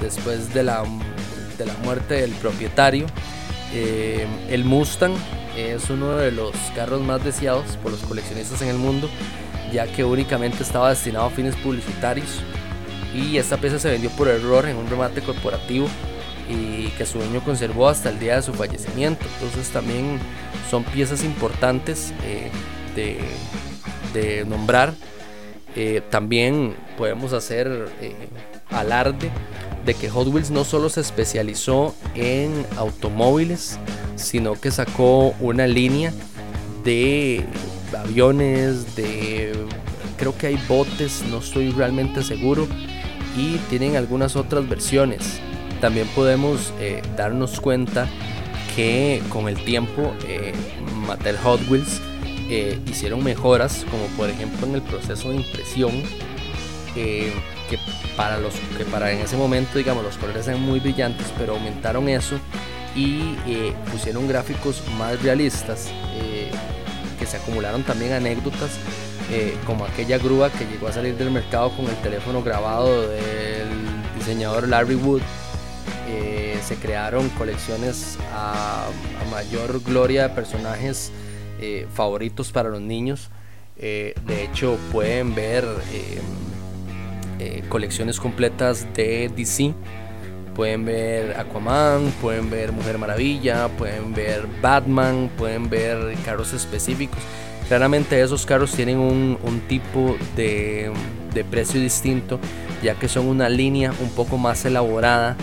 después 0.00 0.52
de 0.52 0.62
la, 0.62 0.84
de 1.56 1.64
la 1.64 1.72
muerte 1.82 2.14
del 2.14 2.32
propietario, 2.32 3.06
el 3.72 4.64
Mustang 4.64 5.14
es 5.56 5.88
uno 5.88 6.16
de 6.16 6.30
los 6.30 6.54
carros 6.74 7.00
más 7.00 7.24
deseados 7.24 7.78
por 7.82 7.90
los 7.90 8.02
coleccionistas 8.02 8.60
en 8.60 8.68
el 8.68 8.76
mundo, 8.76 9.08
ya 9.72 9.86
que 9.86 10.04
únicamente 10.04 10.62
estaba 10.62 10.90
destinado 10.90 11.26
a 11.26 11.30
fines 11.30 11.56
publicitarios 11.56 12.42
y 13.14 13.36
esta 13.36 13.56
pieza 13.56 13.78
se 13.78 13.90
vendió 13.90 14.10
por 14.10 14.28
error 14.28 14.66
en 14.66 14.76
un 14.76 14.88
remate 14.88 15.20
corporativo 15.20 15.88
y 16.48 16.88
que 16.98 17.06
su 17.06 17.18
dueño 17.18 17.42
conservó 17.44 17.88
hasta 17.88 18.10
el 18.10 18.18
día 18.18 18.36
de 18.36 18.42
su 18.42 18.52
fallecimiento. 18.52 19.24
Entonces 19.34 19.70
también 19.70 20.18
son 20.70 20.84
piezas 20.84 21.24
importantes 21.24 22.12
eh, 22.24 22.50
de, 24.14 24.44
nombrar. 24.44 24.94
Eh, 25.74 26.02
también 26.10 26.74
podemos 26.98 27.32
hacer 27.32 27.88
eh, 28.00 28.14
alarde 28.70 29.30
de 29.86 29.94
que 29.94 30.10
Hot 30.10 30.28
Wheels 30.28 30.50
no 30.50 30.64
solo 30.64 30.88
se 30.90 31.00
especializó 31.00 31.94
en 32.14 32.66
automóviles, 32.76 33.78
sino 34.16 34.54
que 34.54 34.70
sacó 34.70 35.34
una 35.40 35.66
línea 35.66 36.12
de 36.84 37.44
aviones, 37.98 38.96
de 38.96 39.51
creo 40.22 40.38
que 40.38 40.46
hay 40.46 40.58
botes, 40.68 41.24
no 41.28 41.38
estoy 41.38 41.70
realmente 41.70 42.22
seguro, 42.22 42.68
y 43.36 43.56
tienen 43.68 43.96
algunas 43.96 44.36
otras 44.36 44.68
versiones. 44.68 45.40
También 45.80 46.06
podemos 46.14 46.72
eh, 46.78 47.02
darnos 47.16 47.60
cuenta 47.60 48.06
que 48.76 49.20
con 49.30 49.48
el 49.48 49.56
tiempo 49.64 50.14
eh, 50.28 50.52
Mattel 51.08 51.36
Hot 51.38 51.60
Wheels 51.68 52.00
eh, 52.48 52.78
hicieron 52.86 53.24
mejoras, 53.24 53.84
como 53.90 54.04
por 54.16 54.30
ejemplo 54.30 54.64
en 54.68 54.76
el 54.76 54.82
proceso 54.82 55.30
de 55.30 55.36
impresión, 55.38 55.90
que 56.94 57.32
para 58.16 58.38
los 58.38 58.54
que 58.76 58.84
para 58.84 59.10
en 59.10 59.22
ese 59.22 59.36
momento 59.36 59.76
digamos 59.76 60.04
los 60.04 60.18
colores 60.18 60.46
eran 60.46 60.62
muy 60.62 60.78
brillantes, 60.78 61.26
pero 61.36 61.54
aumentaron 61.54 62.08
eso 62.08 62.38
y 62.94 63.36
eh, 63.46 63.72
pusieron 63.90 64.28
gráficos 64.28 64.82
más 64.98 65.20
realistas 65.20 65.88
eh, 66.14 66.50
que 67.18 67.26
se 67.26 67.38
acumularon 67.38 67.82
también 67.82 68.12
anécdotas 68.12 68.78
eh, 69.32 69.56
como 69.66 69.84
aquella 69.84 70.18
grúa 70.18 70.50
que 70.50 70.64
llegó 70.66 70.88
a 70.88 70.92
salir 70.92 71.16
del 71.16 71.30
mercado 71.30 71.74
con 71.76 71.86
el 71.86 71.96
teléfono 71.96 72.42
grabado 72.42 73.08
del 73.08 73.68
diseñador 74.16 74.68
Larry 74.68 74.96
Wood 74.96 75.22
se 76.62 76.76
crearon 76.76 77.28
colecciones 77.30 78.18
a, 78.32 78.86
mayor 79.30 79.82
gloria 79.82 80.28
de 80.28 80.34
personajes 80.34 81.10
favoritos 81.92 82.52
para 82.52 82.68
los 82.68 82.80
niños 82.80 83.30
de 83.76 84.14
hecho 84.44 84.78
pueden 84.92 85.34
ver 85.34 85.64
colecciones 87.68 88.20
completas 88.20 88.86
de 88.94 89.28
DC 89.34 89.74
Pueden 90.54 90.84
ver 90.84 91.38
Aquaman, 91.38 92.12
pueden 92.20 92.50
ver 92.50 92.72
Mujer 92.72 92.98
Maravilla, 92.98 93.68
pueden 93.68 94.12
ver 94.12 94.46
Batman, 94.60 95.30
pueden 95.38 95.70
ver 95.70 96.14
carros 96.26 96.52
específicos. 96.52 97.18
Claramente 97.72 98.20
esos 98.20 98.44
carros 98.44 98.72
tienen 98.72 98.98
un, 98.98 99.62
tipo 99.66 100.14
de, 100.36 100.92
precio 101.50 101.80
distinto, 101.80 102.38
ya 102.82 102.96
que 102.96 103.08
son 103.08 103.28
una 103.28 103.48
línea 103.48 103.94
un 103.98 104.10
poco 104.10 104.36
más 104.36 104.66
elaborada 104.66 105.38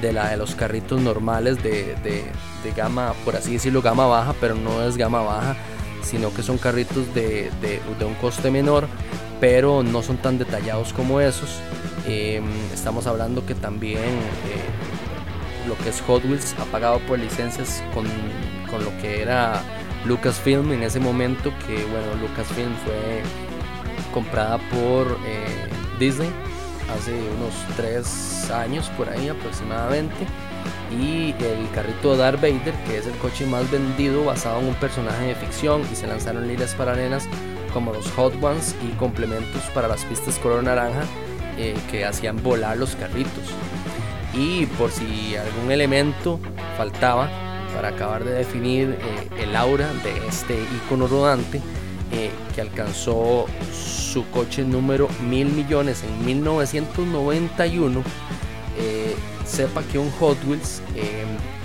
de 0.00 0.12
la 0.12 0.28
de 0.30 0.36
los 0.36 0.54
carritos 0.54 1.00
normales 1.00 1.60
de, 1.60 1.96
de, 2.04 2.72
gama, 2.76 3.14
por 3.24 3.34
así 3.34 3.54
decirlo, 3.54 3.82
gama 3.82 4.06
baja, 4.06 4.32
pero 4.40 4.54
no 4.54 4.84
es 4.84 4.96
gama 4.96 5.22
baja, 5.22 5.56
sino 6.04 6.32
que 6.32 6.44
son 6.44 6.56
carritos 6.56 7.12
de, 7.16 7.50
un 8.06 8.14
coste 8.14 8.52
menor, 8.52 8.86
pero 9.40 9.82
no 9.82 10.04
son 10.04 10.18
tan 10.18 10.38
detallados 10.38 10.92
como 10.92 11.20
esos. 11.20 11.58
Em, 12.06 12.44
estamos 12.72 13.08
hablando 13.08 13.44
que 13.44 13.56
también 13.56 13.98
eh, 13.98 15.66
lo 15.66 15.76
que 15.78 15.88
es 15.88 16.00
Hot 16.02 16.24
Wheels 16.24 16.54
ha 16.60 16.64
pagado 16.66 17.00
por 17.08 17.18
licencias 17.18 17.82
con, 17.92 18.06
con, 18.70 18.84
lo 18.84 18.96
que 19.02 19.20
era 19.20 19.64
Lucasfilm 20.04 20.72
en 20.72 20.82
ese 20.82 21.00
momento, 21.00 21.52
que 21.66 21.84
bueno, 21.84 22.14
Lucasfilm 22.20 22.74
fue 22.84 23.22
comprada 24.12 24.58
por 24.70 25.18
eh, 25.26 25.68
Disney 25.98 26.30
hace 26.94 27.12
unos 27.12 27.54
3 27.76 28.50
años 28.50 28.90
por 28.96 29.08
ahí 29.08 29.28
aproximadamente. 29.28 30.26
Y 30.90 31.34
el 31.42 31.70
carrito 31.74 32.16
Darth 32.16 32.40
Vader, 32.40 32.74
que 32.86 32.98
es 32.98 33.06
el 33.06 33.14
coche 33.14 33.46
más 33.46 33.70
vendido 33.70 34.24
basado 34.24 34.60
en 34.60 34.68
un 34.68 34.74
personaje 34.74 35.26
de 35.26 35.34
ficción, 35.34 35.82
y 35.90 35.96
se 35.96 36.06
lanzaron 36.06 36.46
lilas 36.46 36.74
paralelas 36.74 37.28
como 37.72 37.92
los 37.92 38.10
Hot 38.12 38.34
Ones 38.42 38.76
y 38.86 38.94
complementos 38.96 39.62
para 39.74 39.88
las 39.88 40.04
pistas 40.04 40.38
color 40.38 40.62
naranja 40.62 41.04
eh, 41.56 41.74
que 41.90 42.04
hacían 42.04 42.42
volar 42.42 42.76
los 42.76 42.94
carritos. 42.96 43.44
Y 44.34 44.66
por 44.66 44.90
si 44.90 45.36
algún 45.36 45.70
elemento 45.70 46.38
faltaba 46.76 47.30
para 47.74 47.88
acabar 47.88 48.24
de 48.24 48.32
definir 48.32 48.98
eh, 49.00 49.42
el 49.42 49.56
aura 49.56 49.92
de 50.04 50.26
este 50.26 50.58
icono 50.84 51.06
rodante, 51.06 51.60
eh, 52.12 52.30
que 52.54 52.60
alcanzó 52.60 53.46
su 53.72 54.28
coche 54.30 54.64
número 54.64 55.08
mil 55.28 55.48
millones 55.48 56.02
en 56.02 56.24
1991, 56.24 58.02
eh, 58.78 59.16
sepa 59.46 59.82
que 59.84 59.98
un 59.98 60.10
Hot 60.12 60.38
Wheels 60.46 60.82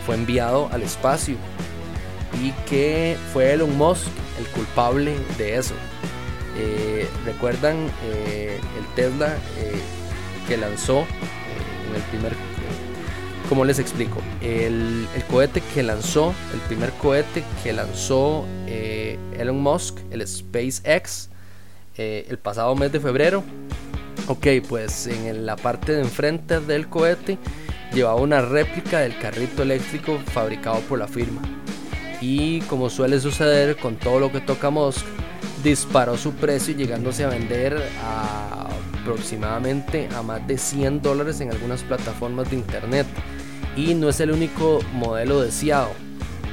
fue 0.06 0.15
enviado 0.15 0.70
al 0.72 0.84
espacio 0.84 1.36
y 2.41 2.52
que 2.70 3.17
fue 3.34 3.54
Elon 3.54 3.78
Musk 3.78 4.08
el 4.39 4.48
culpable 4.48 5.15
de 5.38 5.58
eso. 5.58 5.74
¿Recuerdan 7.26 7.78
el 7.78 8.86
Tesla 8.96 9.36
que 10.48 10.58
lanzó 10.58 11.02
en 11.02 11.96
el 11.96 12.02
primer 12.10 12.46
como 13.47 13.65
les 13.65 13.79
explico, 13.79 14.21
el, 14.41 15.07
cohete 15.29 15.62
que 15.73 15.83
lanzó, 15.83 16.33
el 16.53 16.60
primer 16.62 16.91
cohete 16.93 17.43
que 17.63 17.73
lanzó 17.73 18.45
eh, 18.67 19.17
Elon 19.38 19.60
Musk, 19.60 19.97
el 20.12 20.25
SpaceX, 20.27 21.29
eh, 21.97 22.25
el 22.29 22.38
pasado 22.38 22.75
mes 22.75 22.91
de 22.91 22.99
febrero. 22.99 23.43
Ok, 24.27 24.47
pues 24.67 25.07
en 25.07 25.45
la 25.45 25.55
parte 25.55 25.93
de 25.93 26.01
enfrente 26.01 26.60
del 26.60 26.89
cohete 26.89 27.38
llevaba 27.93 28.19
una 28.19 28.41
réplica 28.41 28.99
del 28.99 29.17
carrito 29.17 29.63
eléctrico 29.63 30.19
fabricado 30.33 30.79
por 30.81 30.99
la 30.99 31.07
firma. 31.07 31.41
Y 32.19 32.62
como 32.62 32.89
suele 32.89 33.19
suceder 33.19 33.77
con 33.77 33.95
todo 33.95 34.19
lo 34.19 34.31
que 34.31 34.41
toca 34.41 34.69
Musk, 34.69 35.05
disparó 35.63 36.17
su 36.17 36.33
precio 36.33 36.75
llegándose 36.75 37.23
a 37.23 37.29
vender 37.29 37.81
a 38.03 38.67
aproximadamente 39.08 40.10
a 40.13 40.22
más 40.22 40.46
de 40.48 40.58
100 40.58 41.02
dólares 41.02 41.39
en 41.39 41.50
algunas 41.50 41.82
plataformas 41.82 42.50
de 42.50 42.58
internet 42.58 43.08
y 43.78 43.93
no 43.93 44.10
es 44.10 44.20
el 44.20 44.32
único 44.32 44.82
modelo 44.91 45.41
deseado. 45.41 45.91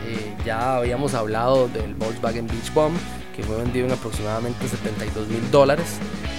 Eh, 0.07 0.37
ya 0.47 0.77
habíamos 0.77 1.14
hablado 1.14 1.67
del 1.69 1.95
Volkswagen 1.95 2.47
Beach 2.47 2.73
Bomb 2.73 2.97
que 3.35 3.43
fue 3.43 3.57
vendido 3.57 3.87
en 3.87 3.93
aproximadamente 3.93 4.69
72 4.69 5.27
mil 5.27 5.51
dólares, 5.51 5.99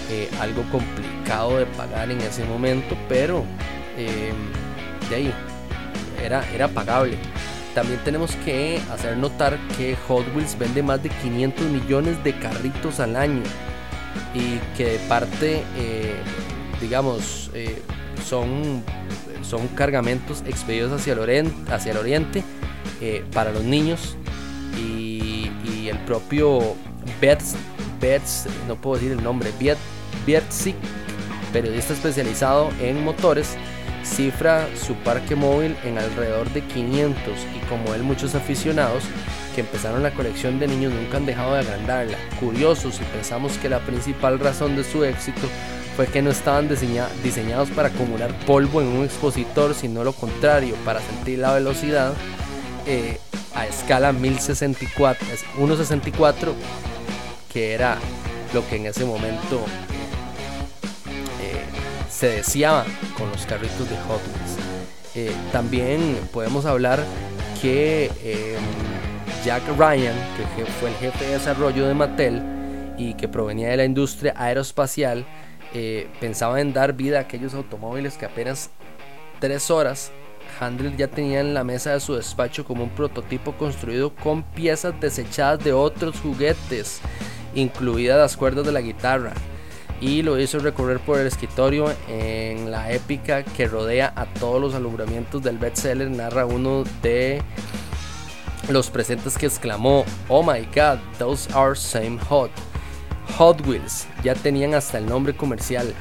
eh, 0.09 0.29
algo 0.39 0.63
complicado 0.71 1.57
de 1.57 1.65
pagar 1.65 2.09
en 2.09 2.21
ese 2.21 2.45
momento, 2.45 2.95
pero 3.09 3.43
eh, 3.97 4.31
de 5.09 5.15
ahí 5.15 5.33
era, 6.23 6.49
era 6.53 6.69
pagable. 6.69 7.17
También 7.73 7.99
tenemos 8.05 8.37
que 8.45 8.79
hacer 8.89 9.17
notar 9.17 9.59
que 9.77 9.97
Hot 10.07 10.25
Wheels 10.33 10.57
vende 10.57 10.81
más 10.81 11.03
de 11.03 11.09
500 11.09 11.65
millones 11.65 12.23
de 12.23 12.39
carritos 12.39 13.01
al 13.01 13.17
año 13.17 13.43
y 14.33 14.59
que 14.77 14.85
de 14.85 14.99
parte, 15.07 15.63
digamos, 16.81 17.51
son 18.25 18.83
son 19.45 19.67
cargamentos 19.69 20.43
expedidos 20.47 20.91
hacia 20.91 21.13
el 21.13 21.19
oriente, 21.19 21.73
hacia 21.73 21.91
el 21.91 21.97
oriente 21.97 22.43
eh, 23.01 23.23
para 23.33 23.51
los 23.51 23.63
niños. 23.63 24.17
Y, 24.77 25.51
el 25.85 25.99
propio 25.99 26.75
Bets, 27.21 27.55
Bets, 28.01 28.47
no 28.67 28.75
puedo 28.75 28.95
decir 28.95 29.11
el 29.11 29.23
nombre, 29.23 29.51
Biertzik, 30.25 30.75
periodista 31.53 31.93
especializado 31.93 32.71
en 32.81 33.03
motores, 33.03 33.55
cifra 34.03 34.67
su 34.75 34.95
parque 34.95 35.35
móvil 35.35 35.77
en 35.83 35.99
alrededor 35.99 36.51
de 36.53 36.63
500 36.63 37.21
y 37.55 37.59
como 37.67 37.93
él 37.93 38.01
muchos 38.01 38.33
aficionados 38.33 39.03
que 39.55 39.61
empezaron 39.61 40.03
la 40.03 40.11
colección 40.11 40.59
de 40.59 40.67
niños 40.67 40.93
nunca 40.93 41.15
han 41.15 41.25
dejado 41.25 41.53
de 41.53 41.61
agrandarla. 41.61 42.17
Curiosos 42.41 42.99
y 42.99 43.03
pensamos 43.05 43.57
que 43.57 43.69
la 43.69 43.79
principal 43.79 44.37
razón 44.37 44.75
de 44.75 44.83
su 44.83 45.05
éxito 45.05 45.47
fue 45.95 46.07
que 46.07 46.21
no 46.21 46.29
estaban 46.29 46.67
diseñados 46.67 47.69
para 47.69 47.87
acumular 47.87 48.37
polvo 48.45 48.81
en 48.81 48.87
un 48.87 49.05
expositor, 49.05 49.73
sino 49.73 50.03
lo 50.03 50.11
contrario, 50.11 50.75
para 50.83 50.99
sentir 50.99 51.39
la 51.39 51.53
velocidad 51.53 52.13
eh, 52.85 53.17
a 53.53 53.65
escala 53.65 54.11
1064, 54.11 55.25
1.64, 55.57 56.53
que 57.51 57.73
era 57.73 57.97
lo 58.53 58.67
que 58.67 58.75
en 58.75 58.87
ese 58.87 59.05
momento 59.05 59.63
eh, 61.41 61.63
se 62.11 62.27
deseaba 62.27 62.83
con 63.17 63.31
los 63.31 63.45
carritos 63.45 63.89
de 63.89 63.95
Hot 63.95 64.21
Wheels. 64.21 64.57
Eh, 65.15 65.31
también 65.53 66.19
podemos 66.33 66.65
hablar 66.65 67.01
que 67.61 68.11
Jack 69.45 69.61
Ryan, 69.77 70.15
que 70.57 70.65
fue 70.65 70.89
el 70.89 70.95
jefe 70.95 71.23
de 71.23 71.33
desarrollo 71.33 71.87
de 71.87 71.93
Mattel 71.93 72.41
y 72.97 73.13
que 73.13 73.27
provenía 73.27 73.69
de 73.69 73.77
la 73.77 73.85
industria 73.85 74.33
aeroespacial, 74.35 75.23
eh, 75.71 76.07
pensaba 76.19 76.59
en 76.61 76.73
dar 76.73 76.93
vida 76.93 77.19
a 77.19 77.21
aquellos 77.21 77.53
automóviles 77.53 78.17
que 78.17 78.25
apenas 78.25 78.71
tres 79.39 79.69
horas 79.69 80.11
Handel 80.59 80.97
ya 80.97 81.09
tenía 81.09 81.41
en 81.41 81.53
la 81.53 81.63
mesa 81.63 81.91
de 81.91 81.99
su 81.99 82.15
despacho 82.15 82.65
como 82.65 82.85
un 82.85 82.89
prototipo 82.89 83.51
construido 83.51 84.15
con 84.15 84.41
piezas 84.41 84.99
desechadas 84.99 85.63
de 85.63 85.73
otros 85.73 86.19
juguetes, 86.21 86.99
incluidas 87.53 88.17
las 88.17 88.37
cuerdas 88.37 88.65
de 88.65 88.71
la 88.71 88.81
guitarra, 88.81 89.33
y 90.01 90.23
lo 90.23 90.39
hizo 90.39 90.57
recorrer 90.57 90.99
por 90.99 91.19
el 91.19 91.27
escritorio 91.27 91.93
en 92.09 92.71
la 92.71 92.91
épica 92.91 93.43
que 93.43 93.67
rodea 93.67 94.11
a 94.15 94.25
todos 94.25 94.59
los 94.59 94.73
alumbramientos 94.73 95.43
del 95.43 95.59
bestseller. 95.59 96.09
Narra 96.09 96.47
uno 96.47 96.83
de 97.03 97.43
los 98.69 98.89
presentes 98.89 99.37
que 99.37 99.45
exclamó: 99.45 100.05
Oh 100.29 100.43
my 100.43 100.65
god, 100.73 100.99
those 101.17 101.51
are 101.53 101.75
same 101.75 102.17
hot. 102.29 102.51
Hot 103.37 103.65
Wheels 103.67 104.07
ya 104.23 104.35
tenían 104.35 104.73
hasta 104.73 104.97
el 104.97 105.05
nombre 105.05 105.35
comercial. 105.35 105.93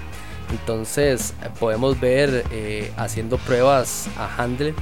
Entonces 0.51 1.35
eh, 1.43 1.49
podemos 1.59 1.99
ver 1.99 2.45
eh, 2.51 2.93
haciendo 2.97 3.39
pruebas 3.39 4.09
a 4.19 4.43
Handler 4.43 4.75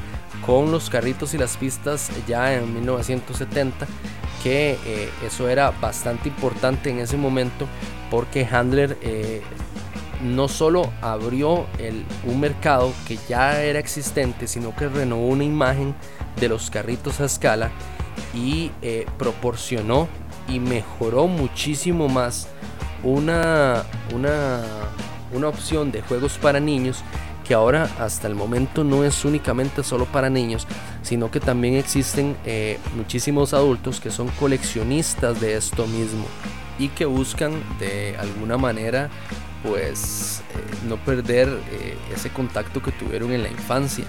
con 0.45 0.73
los 0.73 0.91
carritos 0.91 1.35
y 1.35 1.39
las 1.39 1.57
pistas 1.57 2.11
ya 2.27 2.55
en 2.55 2.75
1970 2.75 3.87
que 4.43 4.77
eh, 4.85 5.09
eso 5.25 5.49
era 5.49 5.71
bastante 5.71 6.29
importante 6.29 6.91
en 6.91 6.99
ese 6.99 7.17
momento 7.17 7.69
porque 8.11 8.45
Handler 8.45 8.99
no 10.21 10.49
solo 10.49 10.93
abrió 11.01 11.67
el, 11.79 12.05
un 12.27 12.41
mercado 12.41 12.93
que 13.07 13.19
ya 13.29 13.63
era 13.63 13.79
existente 13.79 14.49
sino 14.49 14.75
que 14.75 14.89
renovó 14.89 15.29
una 15.29 15.45
imagen 15.45 15.95
de 16.37 16.49
los 16.49 16.71
carritos 16.71 17.21
a 17.21 17.25
escala 17.25 17.71
y 18.35 18.71
proporcionó 19.19 20.09
y 20.49 20.59
mejoró 20.59 21.27
muchísimo 21.27 22.09
más 22.09 22.49
una, 23.03 23.85
una, 24.15 24.63
una 25.33 25.49
opción 25.49 25.93
de 25.93 26.03
juegos 26.03 26.39
para 26.39 26.61
niños 26.61 27.03
que 27.45 27.55
ahora 27.55 27.91
hasta 27.99 28.29
el 28.29 28.35
momento 28.35 28.85
no 28.85 29.05
es 29.05 29.25
únicamente 29.25 29.83
solo 29.83 30.07
para 30.07 30.31
niños, 30.31 30.67
sino 31.03 31.31
que 31.31 31.41
también 31.41 31.75
existen 31.75 32.37
eh, 32.45 32.79
muchísimos 32.97 33.53
adultos 33.53 34.01
que 34.01 34.11
son 34.11 34.29
coleccionistas 34.29 35.41
de 35.41 35.57
esto 35.57 35.87
mismo 35.87 36.25
y 36.79 36.89
que 36.89 37.05
buscan 37.05 37.53
de 37.79 38.17
alguna 38.19 38.57
manera 38.57 39.11
pues 39.63 40.43
eh, 40.55 40.87
no 40.89 40.97
perder 40.97 41.49
eh, 41.71 41.97
ese 42.15 42.31
contacto 42.31 42.83
que 42.83 42.93
tuvieron 42.93 43.33
en 43.33 43.43
la 43.43 43.49
infancia. 43.49 44.05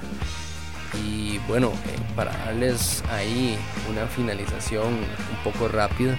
Y 1.02 1.40
bueno, 1.48 1.72
para 2.16 2.32
darles 2.38 3.04
ahí 3.10 3.58
una 3.90 4.08
finalización 4.08 4.88
un 4.88 5.44
poco 5.44 5.68
rápida, 5.68 6.18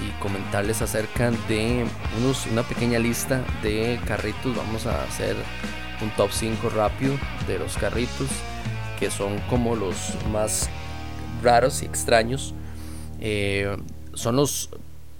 y 0.00 0.10
comentarles 0.20 0.82
acerca 0.82 1.30
de 1.48 1.84
unos, 2.18 2.46
una 2.46 2.62
pequeña 2.62 2.98
lista 2.98 3.44
de 3.62 4.00
carritos. 4.06 4.56
Vamos 4.56 4.86
a 4.86 5.02
hacer 5.04 5.36
un 6.00 6.10
top 6.10 6.30
5 6.30 6.70
rápido 6.70 7.14
de 7.46 7.58
los 7.58 7.76
carritos 7.76 8.28
que 8.98 9.10
son 9.10 9.38
como 9.50 9.76
los 9.76 10.14
más 10.32 10.70
raros 11.42 11.82
y 11.82 11.86
extraños. 11.86 12.54
Eh, 13.20 13.76
son 14.14 14.36
los, 14.36 14.70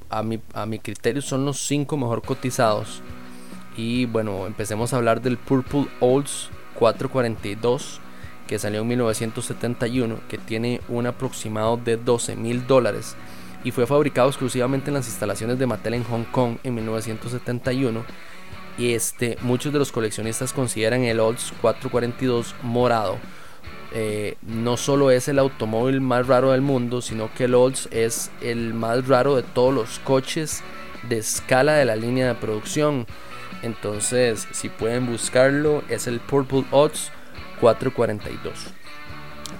a 0.08 0.22
mi, 0.22 0.40
a 0.54 0.66
mi 0.66 0.78
criterio, 0.78 1.22
son 1.22 1.44
los 1.44 1.58
5 1.66 1.96
mejor 1.96 2.22
cotizados. 2.22 3.02
Y 3.76 4.06
bueno, 4.06 4.46
empecemos 4.46 4.92
a 4.92 4.96
hablar 4.96 5.22
del 5.22 5.38
Purple 5.38 5.88
Olds 6.00 6.50
442 6.78 8.00
que 8.46 8.58
salió 8.58 8.82
en 8.82 8.88
1971, 8.88 10.20
que 10.28 10.38
tiene 10.38 10.80
un 10.88 11.06
aproximado 11.06 11.76
de 11.76 11.96
12 11.96 12.36
mil 12.36 12.66
dólares 12.66 13.16
y 13.64 13.70
fue 13.70 13.86
fabricado 13.86 14.28
exclusivamente 14.28 14.90
en 14.90 14.94
las 14.94 15.06
instalaciones 15.06 15.58
de 15.58 15.66
Mattel 15.66 15.94
en 15.94 16.04
Hong 16.04 16.24
Kong 16.24 16.56
en 16.64 16.74
1971. 16.74 18.04
Y 18.78 18.94
este, 18.94 19.36
muchos 19.42 19.72
de 19.72 19.78
los 19.78 19.92
coleccionistas 19.92 20.52
consideran 20.52 21.04
el 21.04 21.20
Olds 21.20 21.52
442 21.60 22.54
morado. 22.62 23.18
Eh, 23.94 24.36
no 24.42 24.78
solo 24.78 25.10
es 25.10 25.28
el 25.28 25.38
automóvil 25.38 26.00
más 26.00 26.26
raro 26.26 26.52
del 26.52 26.62
mundo, 26.62 27.02
sino 27.02 27.32
que 27.34 27.44
el 27.44 27.54
Olds 27.54 27.88
es 27.90 28.30
el 28.40 28.72
más 28.72 29.06
raro 29.06 29.36
de 29.36 29.42
todos 29.42 29.74
los 29.74 29.98
coches 29.98 30.62
de 31.08 31.18
escala 31.18 31.74
de 31.74 31.84
la 31.84 31.96
línea 31.96 32.28
de 32.28 32.34
producción. 32.34 33.06
Entonces, 33.62 34.48
si 34.50 34.70
pueden 34.70 35.06
buscarlo, 35.06 35.84
es 35.88 36.06
el 36.06 36.18
Purple 36.20 36.64
Olds 36.70 37.12
442. 37.62 38.52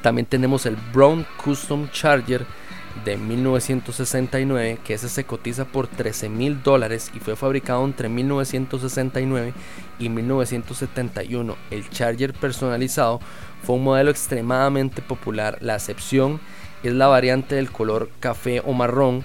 También 0.02 0.26
tenemos 0.26 0.66
el 0.66 0.76
Brown 0.92 1.24
Custom 1.42 1.88
Charger 1.90 2.44
de 3.04 3.16
1969, 3.16 4.80
que 4.84 4.94
ese 4.94 5.08
se 5.08 5.24
cotiza 5.24 5.64
por 5.64 5.86
13 5.86 6.28
mil 6.28 6.62
dólares 6.64 7.12
y 7.14 7.20
fue 7.20 7.36
fabricado 7.36 7.84
entre 7.84 8.08
1969 8.08 9.54
y 10.00 10.08
1971. 10.08 11.56
El 11.70 11.88
Charger 11.90 12.34
personalizado 12.34 13.20
fue 13.62 13.76
un 13.76 13.84
modelo 13.84 14.10
extremadamente 14.10 15.00
popular. 15.00 15.58
La 15.60 15.76
excepción 15.76 16.40
es 16.82 16.92
la 16.92 17.06
variante 17.06 17.54
del 17.54 17.70
color 17.70 18.10
café 18.18 18.60
o 18.64 18.72
marrón 18.72 19.24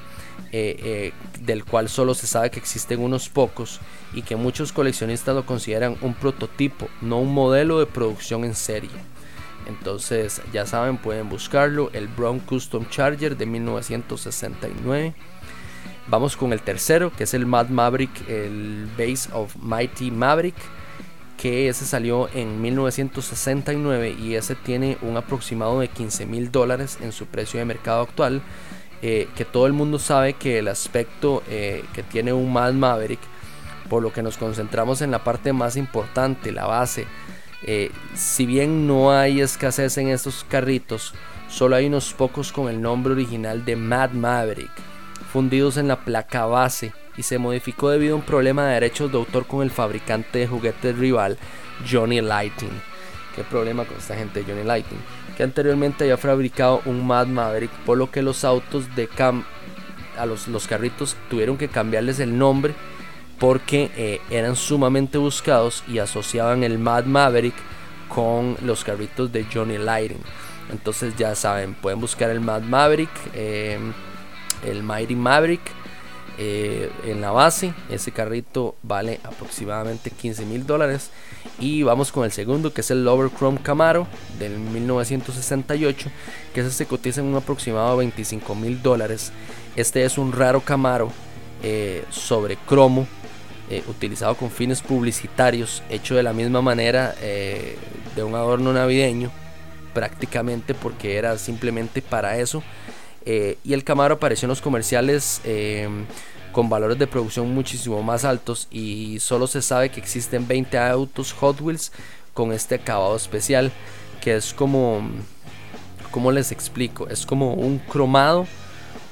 eh, 0.52 0.76
eh, 0.80 1.14
del 1.42 1.66
cual 1.66 1.90
solo 1.90 2.14
se 2.14 2.28
sabe 2.28 2.52
que 2.52 2.60
existen 2.60 3.02
unos 3.02 3.30
pocos 3.30 3.80
y 4.14 4.22
que 4.22 4.36
muchos 4.36 4.72
coleccionistas 4.72 5.36
lo 5.36 5.46
consideran 5.46 5.98
un 6.02 6.14
prototipo, 6.14 6.88
no 7.02 7.20
un 7.20 7.34
modelo 7.34 7.80
de 7.80 7.86
producción 7.86 8.46
en 8.46 8.56
serie. 8.56 8.90
Entonces, 9.68 10.42
ya 10.54 10.66
saben, 10.66 10.98
pueden 10.98 11.28
buscarlo, 11.28 11.90
el 11.92 12.08
Brown 12.08 12.40
Custom 12.40 12.88
Charger 12.90 13.36
de 13.36 13.46
1969. 13.46 15.14
Vamos 16.08 16.38
con 16.38 16.54
el 16.54 16.62
tercero, 16.62 17.12
que 17.12 17.26
es 17.26 17.34
el 17.34 17.46
Mad 17.46 17.68
Maverick, 17.68 18.30
el 18.30 18.88
Base 18.98 19.30
of 19.34 19.58
Mighty 19.58 20.10
Maverick, 20.10 20.56
que 21.36 21.68
ese 21.68 21.86
salió 21.86 22.30
en 22.34 22.62
1969 22.62 24.16
y 24.18 24.36
ese 24.36 24.56
tiene 24.56 24.98
un 25.02 25.18
aproximado 25.18 25.82
de 25.82 25.90
15 25.90 26.26
mil 26.26 26.52
dólares 26.52 26.98
en 27.02 27.12
su 27.12 27.26
precio 27.26 27.60
de 27.60 27.66
mercado 27.66 28.02
actual. 28.02 28.42
Eh, 29.02 29.30
que 29.36 29.46
todo 29.46 29.68
el 29.68 29.74
mundo 29.74 30.00
sabe 30.00 30.34
que 30.34 30.58
el 30.58 30.68
aspecto 30.68 31.44
eh, 31.50 31.84
que 31.94 32.02
tiene 32.02 32.34
un 32.34 32.52
Mad 32.52 32.74
Maverick, 32.74 33.20
por 33.90 34.02
lo 34.02 34.12
que 34.12 34.24
nos 34.24 34.38
concentramos 34.38 35.02
en 35.02 35.12
la 35.12 35.24
parte 35.24 35.54
más 35.54 35.78
importante, 35.78 36.52
la 36.52 36.66
base, 36.66 37.06
eh, 37.64 37.92
si 38.16 38.46
bien 38.46 38.88
no 38.88 39.12
hay 39.12 39.42
escasez 39.42 39.98
en 39.98 40.10
estos 40.10 40.44
carritos, 40.44 41.14
solo 41.48 41.76
hay 41.76 41.86
unos 41.86 42.14
pocos 42.14 42.52
con 42.52 42.70
el 42.70 42.82
nombre 42.82 43.14
original 43.14 43.66
de 43.66 43.76
Mad 43.76 44.12
Maverick, 44.12 44.72
fundidos 45.32 45.78
en 45.78 45.88
la 45.88 46.04
placa 46.04 46.46
base 46.46 46.92
y 47.18 47.24
se 47.24 47.38
modificó 47.38 47.90
debido 47.90 48.16
a 48.16 48.18
un 48.18 48.26
problema 48.26 48.66
de 48.66 48.74
derechos 48.76 49.12
de 49.12 49.18
autor 49.18 49.46
con 49.46 49.62
el 49.62 49.72
fabricante 49.72 50.40
de 50.40 50.48
juguetes 50.48 50.98
rival 50.98 51.38
Johnny 51.90 52.22
Lighting. 52.22 52.82
¿Qué 53.36 53.44
problema 53.44 53.86
con 53.86 53.98
esta 53.98 54.16
gente 54.16 54.44
Johnny 54.48 54.64
Lighting? 54.64 55.17
Que 55.38 55.44
anteriormente 55.44 56.04
había 56.04 56.18
fabricado 56.18 56.82
un 56.86 57.06
Mad 57.06 57.28
Maverick, 57.28 57.72
por 57.86 57.98
lo 57.98 58.12
que 58.12 58.22
los 58.22 58.44
autos 58.44 58.94
de 58.96 59.08
cam 59.08 59.46
a 60.18 60.26
los, 60.26 60.48
los 60.48 60.68
carritos 60.68 61.16
tuvieron 61.30 61.58
que 61.58 61.68
cambiarles 61.68 62.20
el 62.20 62.38
nombre 62.38 62.74
porque 63.40 63.92
eh, 63.96 64.22
eran 64.30 64.56
sumamente 64.56 65.18
buscados 65.18 65.84
y 65.88 66.00
asociaban 66.00 66.64
el 66.64 66.80
Mad 66.80 67.06
Maverick 67.06 67.56
con 68.10 68.58
los 68.64 68.84
carritos 68.84 69.32
de 69.32 69.46
Johnny 69.52 69.78
Lighting. 69.78 70.22
Entonces 70.72 71.16
ya 71.16 71.36
saben, 71.36 71.76
pueden 71.76 72.02
buscar 72.02 72.30
el 72.30 72.42
Mad 72.42 72.62
Maverick, 72.62 73.10
eh, 73.34 73.78
el 74.66 74.84
Mighty 74.84 75.16
Maverick 75.16 75.62
eh, 76.38 76.92
en 77.06 77.22
la 77.22 77.32
base. 77.32 77.74
Ese 77.90 78.12
carrito 78.12 78.76
vale 78.84 79.20
aproximadamente 79.24 80.10
15 80.10 80.46
mil 80.46 80.66
dólares. 80.66 81.12
Y 81.60 81.84
vamos 81.84 82.12
con 82.12 82.24
el 82.24 82.32
segundo, 82.32 82.74
que 82.74 82.82
es 82.82 82.92
el 82.92 83.04
Lover 83.04 83.32
Chrome 83.32 83.60
Camaro 83.62 84.08
del 84.38 84.60
1968, 84.60 86.10
que 86.54 86.62
ese 86.62 86.72
se 86.72 86.86
cotiza 86.86 87.22
en 87.22 87.28
un 87.28 87.36
aproximado 87.36 87.92
de 87.92 87.98
25 87.98 88.56
mil 88.56 88.82
dólares. 88.82 89.32
Este 89.76 90.06
es 90.06 90.18
un 90.18 90.32
raro 90.32 90.62
Camaro 90.62 91.12
sobre 92.12 92.56
cromo 92.56 93.08
eh, 93.70 93.84
utilizado 93.90 94.34
con 94.36 94.50
fines 94.50 94.82
publicitarios, 94.82 95.84
hecho 95.90 96.16
de 96.16 96.24
la 96.24 96.32
misma 96.32 96.62
manera 96.62 97.14
eh, 97.20 97.76
de 98.16 98.24
un 98.24 98.34
adorno 98.34 98.72
navideño, 98.72 99.30
prácticamente 99.94 100.74
porque 100.74 101.18
era 101.18 101.38
simplemente 101.38 102.02
para 102.02 102.38
eso. 102.38 102.64
Eh, 103.26 103.58
y 103.66 103.74
el 103.74 103.84
Camaro 103.84 104.16
apareció 104.16 104.46
en 104.46 104.52
los 104.52 104.62
comerciales 104.62 105.42
con 106.58 106.70
valores 106.72 106.98
de 106.98 107.06
producción 107.06 107.54
muchísimo 107.54 108.02
más 108.02 108.26
altos 108.26 108.68
y 108.72 109.20
solo 109.20 109.46
se 109.46 109.62
sabe 109.62 109.90
que 109.90 110.00
existen 110.00 110.48
20 110.48 110.76
autos 110.80 111.32
Hot 111.34 111.62
Wheels 111.62 111.92
con 112.34 112.52
este 112.52 112.74
acabado 112.74 113.16
especial, 113.16 113.72
que 114.22 114.36
es 114.36 114.56
como, 114.56 115.08
¿cómo 116.10 116.32
les 116.32 116.52
explico? 116.52 117.10
Es 117.10 117.28
como 117.28 117.54
un 117.54 117.78
cromado 117.78 118.48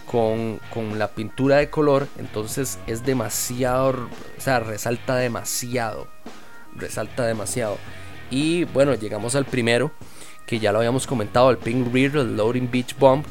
con, 0.07 0.59
la 0.97 1.09
pintura 1.09 1.57
de 1.57 1.69
color, 1.69 2.07
entonces 2.17 2.79
es 2.87 3.05
demasiado, 3.05 4.09
o 4.39 4.41
sea, 4.41 4.59
resalta 4.59 5.15
demasiado, 5.15 6.07
resalta 6.75 7.27
demasiado. 7.27 7.77
Y 8.31 8.63
bueno, 8.63 8.95
llegamos 8.95 9.35
al 9.35 9.45
primero, 9.45 9.91
que 10.47 10.57
ya 10.57 10.71
lo 10.71 10.79
habíamos 10.79 11.05
comentado, 11.05 11.51
el 11.51 11.59
Pink 11.59 11.93
Rear, 11.93 12.15
Loading 12.15 12.71
Beach 12.71 12.97
Bomb, 12.97 13.23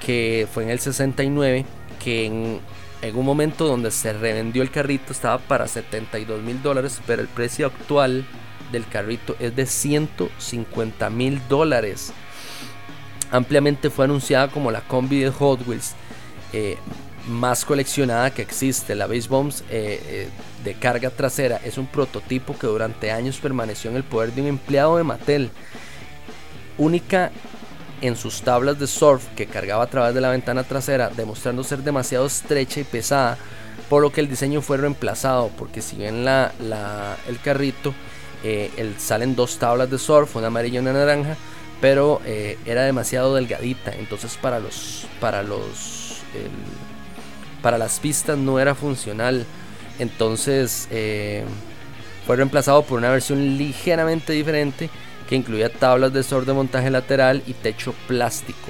que 0.00 0.48
fue 0.50 0.62
en 0.62 0.70
el 0.70 0.78
69, 0.78 1.66
que 2.02 2.24
en, 2.24 2.60
en 3.02 3.16
un 3.16 3.24
momento 3.24 3.66
donde 3.66 3.90
se 3.90 4.12
revendió 4.12 4.62
el 4.62 4.70
carrito 4.70 5.12
estaba 5.12 5.38
para 5.38 5.68
72 5.68 6.42
mil 6.42 6.62
dólares, 6.62 7.00
pero 7.06 7.22
el 7.22 7.28
precio 7.28 7.66
actual 7.66 8.24
del 8.72 8.86
carrito 8.86 9.36
es 9.38 9.54
de 9.54 9.66
150 9.66 11.10
mil 11.10 11.40
dólares. 11.48 12.12
Ampliamente 13.30 13.90
fue 13.90 14.06
anunciada 14.06 14.48
como 14.48 14.70
la 14.70 14.80
combi 14.80 15.20
de 15.20 15.30
Hot 15.30 15.66
Wheels 15.66 15.94
eh, 16.52 16.76
más 17.28 17.64
coleccionada 17.64 18.32
que 18.32 18.42
existe. 18.42 18.94
La 18.94 19.06
Base 19.06 19.28
Bombs 19.28 19.62
eh, 19.70 20.00
eh, 20.06 20.28
de 20.64 20.74
carga 20.74 21.10
trasera 21.10 21.60
es 21.62 21.78
un 21.78 21.86
prototipo 21.86 22.58
que 22.58 22.66
durante 22.66 23.10
años 23.10 23.38
permaneció 23.38 23.90
en 23.90 23.96
el 23.96 24.04
poder 24.04 24.32
de 24.32 24.42
un 24.42 24.48
empleado 24.48 24.96
de 24.96 25.04
Mattel. 25.04 25.50
Única 26.78 27.30
en 28.00 28.16
sus 28.16 28.42
tablas 28.42 28.78
de 28.78 28.86
surf 28.86 29.24
que 29.36 29.46
cargaba 29.46 29.84
a 29.84 29.90
través 29.90 30.14
de 30.14 30.20
la 30.20 30.30
ventana 30.30 30.64
trasera, 30.64 31.10
demostrando 31.10 31.64
ser 31.64 31.78
demasiado 31.78 32.26
estrecha 32.26 32.80
y 32.80 32.84
pesada, 32.84 33.38
por 33.88 34.02
lo 34.02 34.12
que 34.12 34.20
el 34.20 34.28
diseño 34.28 34.60
fue 34.60 34.76
reemplazado, 34.76 35.50
porque 35.56 35.82
si 35.82 35.96
bien 35.96 36.24
la, 36.24 36.52
el 37.26 37.40
carrito 37.40 37.94
salen 38.98 39.34
dos 39.34 39.58
tablas 39.58 39.90
de 39.90 39.98
surf, 39.98 40.36
una 40.36 40.48
amarilla 40.48 40.76
y 40.76 40.82
una 40.82 40.92
naranja, 40.92 41.36
pero 41.80 42.20
era 42.24 42.82
demasiado 42.82 43.34
delgadita, 43.34 43.92
entonces 43.92 44.36
para 44.36 44.60
los, 44.60 45.06
para 45.20 45.42
los 45.42 46.22
para 47.62 47.78
las 47.78 47.98
pistas 48.00 48.38
no 48.38 48.58
era 48.58 48.74
funcional. 48.74 49.44
Entonces 49.98 50.88
eh, 50.90 51.44
fue 52.26 52.36
reemplazado 52.36 52.82
por 52.82 52.98
una 52.98 53.10
versión 53.10 53.58
ligeramente 53.58 54.32
diferente 54.32 54.90
que 55.28 55.36
incluía 55.36 55.70
tablas 55.70 56.12
de 56.12 56.22
sor 56.22 56.46
de 56.46 56.54
montaje 56.54 56.90
lateral 56.90 57.42
y 57.46 57.52
techo 57.52 57.94
plástico. 58.06 58.68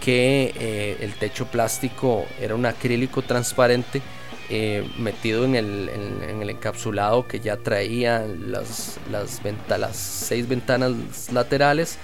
Que 0.00 0.52
eh, 0.56 0.96
el 1.00 1.14
techo 1.14 1.46
plástico 1.46 2.24
era 2.40 2.54
un 2.54 2.66
acrílico 2.66 3.22
transparente 3.22 4.00
eh, 4.48 4.88
metido 4.98 5.44
en 5.44 5.54
el, 5.56 5.88
en, 5.88 6.42
el, 6.42 6.50
encapsulado 6.50 7.26
que 7.26 7.40
ya 7.40 7.56
traía 7.56 8.26
las, 8.26 8.98
las, 9.10 9.40
seis 9.96 10.48
ventanas 10.48 11.32
laterales 11.32 11.98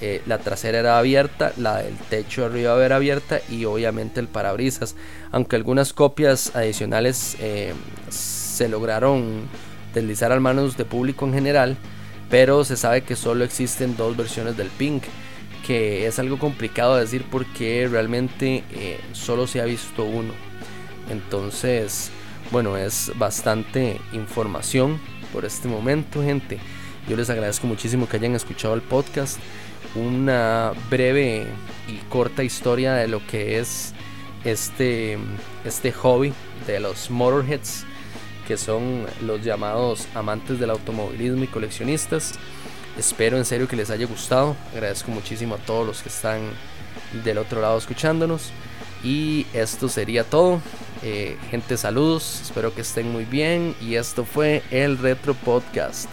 eh, 0.00 0.20
la 0.26 0.38
trasera 0.38 0.80
era 0.80 0.98
abierta, 0.98 1.52
la 1.58 1.78
del 1.78 1.96
techo 1.96 2.44
arriba 2.44 2.84
era 2.84 2.96
abierta 2.96 3.40
y 3.48 3.64
obviamente 3.66 4.20
el 4.20 4.28
parabrisas. 4.28 4.96
Aunque 5.30 5.56
algunas 5.56 5.92
copias 5.92 6.56
adicionales 6.56 7.36
se 8.08 8.68
lograron 8.68 9.48
deslizar 9.94 10.32
al 10.32 10.40
manos 10.40 10.76
de 10.76 10.84
público 10.84 11.24
en 11.26 11.34
general, 11.34 11.76
pero 12.32 12.64
se 12.64 12.78
sabe 12.78 13.02
que 13.02 13.14
solo 13.14 13.44
existen 13.44 13.94
dos 13.94 14.16
versiones 14.16 14.56
del 14.56 14.68
Pink, 14.68 15.02
que 15.66 16.06
es 16.06 16.18
algo 16.18 16.38
complicado 16.38 16.94
de 16.94 17.02
decir 17.02 17.26
porque 17.30 17.86
realmente 17.90 18.64
eh, 18.72 18.98
solo 19.12 19.46
se 19.46 19.60
ha 19.60 19.66
visto 19.66 20.02
uno. 20.02 20.32
Entonces, 21.10 22.10
bueno, 22.50 22.78
es 22.78 23.12
bastante 23.16 24.00
información 24.14 24.98
por 25.30 25.44
este 25.44 25.68
momento, 25.68 26.22
gente. 26.22 26.58
Yo 27.06 27.18
les 27.18 27.28
agradezco 27.28 27.66
muchísimo 27.66 28.08
que 28.08 28.16
hayan 28.16 28.34
escuchado 28.34 28.72
el 28.72 28.80
podcast 28.80 29.38
una 29.94 30.72
breve 30.88 31.44
y 31.86 31.96
corta 32.08 32.42
historia 32.42 32.94
de 32.94 33.08
lo 33.08 33.26
que 33.26 33.58
es 33.58 33.92
este, 34.44 35.18
este 35.66 35.92
hobby 35.92 36.32
de 36.66 36.80
los 36.80 37.10
motorheads, 37.10 37.84
que 38.46 38.56
son 38.56 39.06
los 39.22 39.42
llamados 39.42 40.06
amantes 40.14 40.58
del 40.58 40.70
automovilismo 40.70 41.44
y 41.44 41.48
coleccionistas. 41.48 42.34
Espero 42.98 43.38
en 43.38 43.44
serio 43.44 43.68
que 43.68 43.76
les 43.76 43.90
haya 43.90 44.06
gustado. 44.06 44.56
Agradezco 44.72 45.10
muchísimo 45.10 45.54
a 45.54 45.58
todos 45.58 45.86
los 45.86 46.02
que 46.02 46.08
están 46.08 46.40
del 47.24 47.38
otro 47.38 47.60
lado 47.60 47.78
escuchándonos. 47.78 48.50
Y 49.02 49.46
esto 49.52 49.88
sería 49.88 50.24
todo. 50.24 50.60
Eh, 51.02 51.36
gente, 51.50 51.76
saludos. 51.76 52.40
Espero 52.42 52.74
que 52.74 52.82
estén 52.82 53.10
muy 53.10 53.24
bien. 53.24 53.74
Y 53.80 53.94
esto 53.94 54.24
fue 54.24 54.62
el 54.70 54.98
Retro 54.98 55.34
Podcast. 55.34 56.08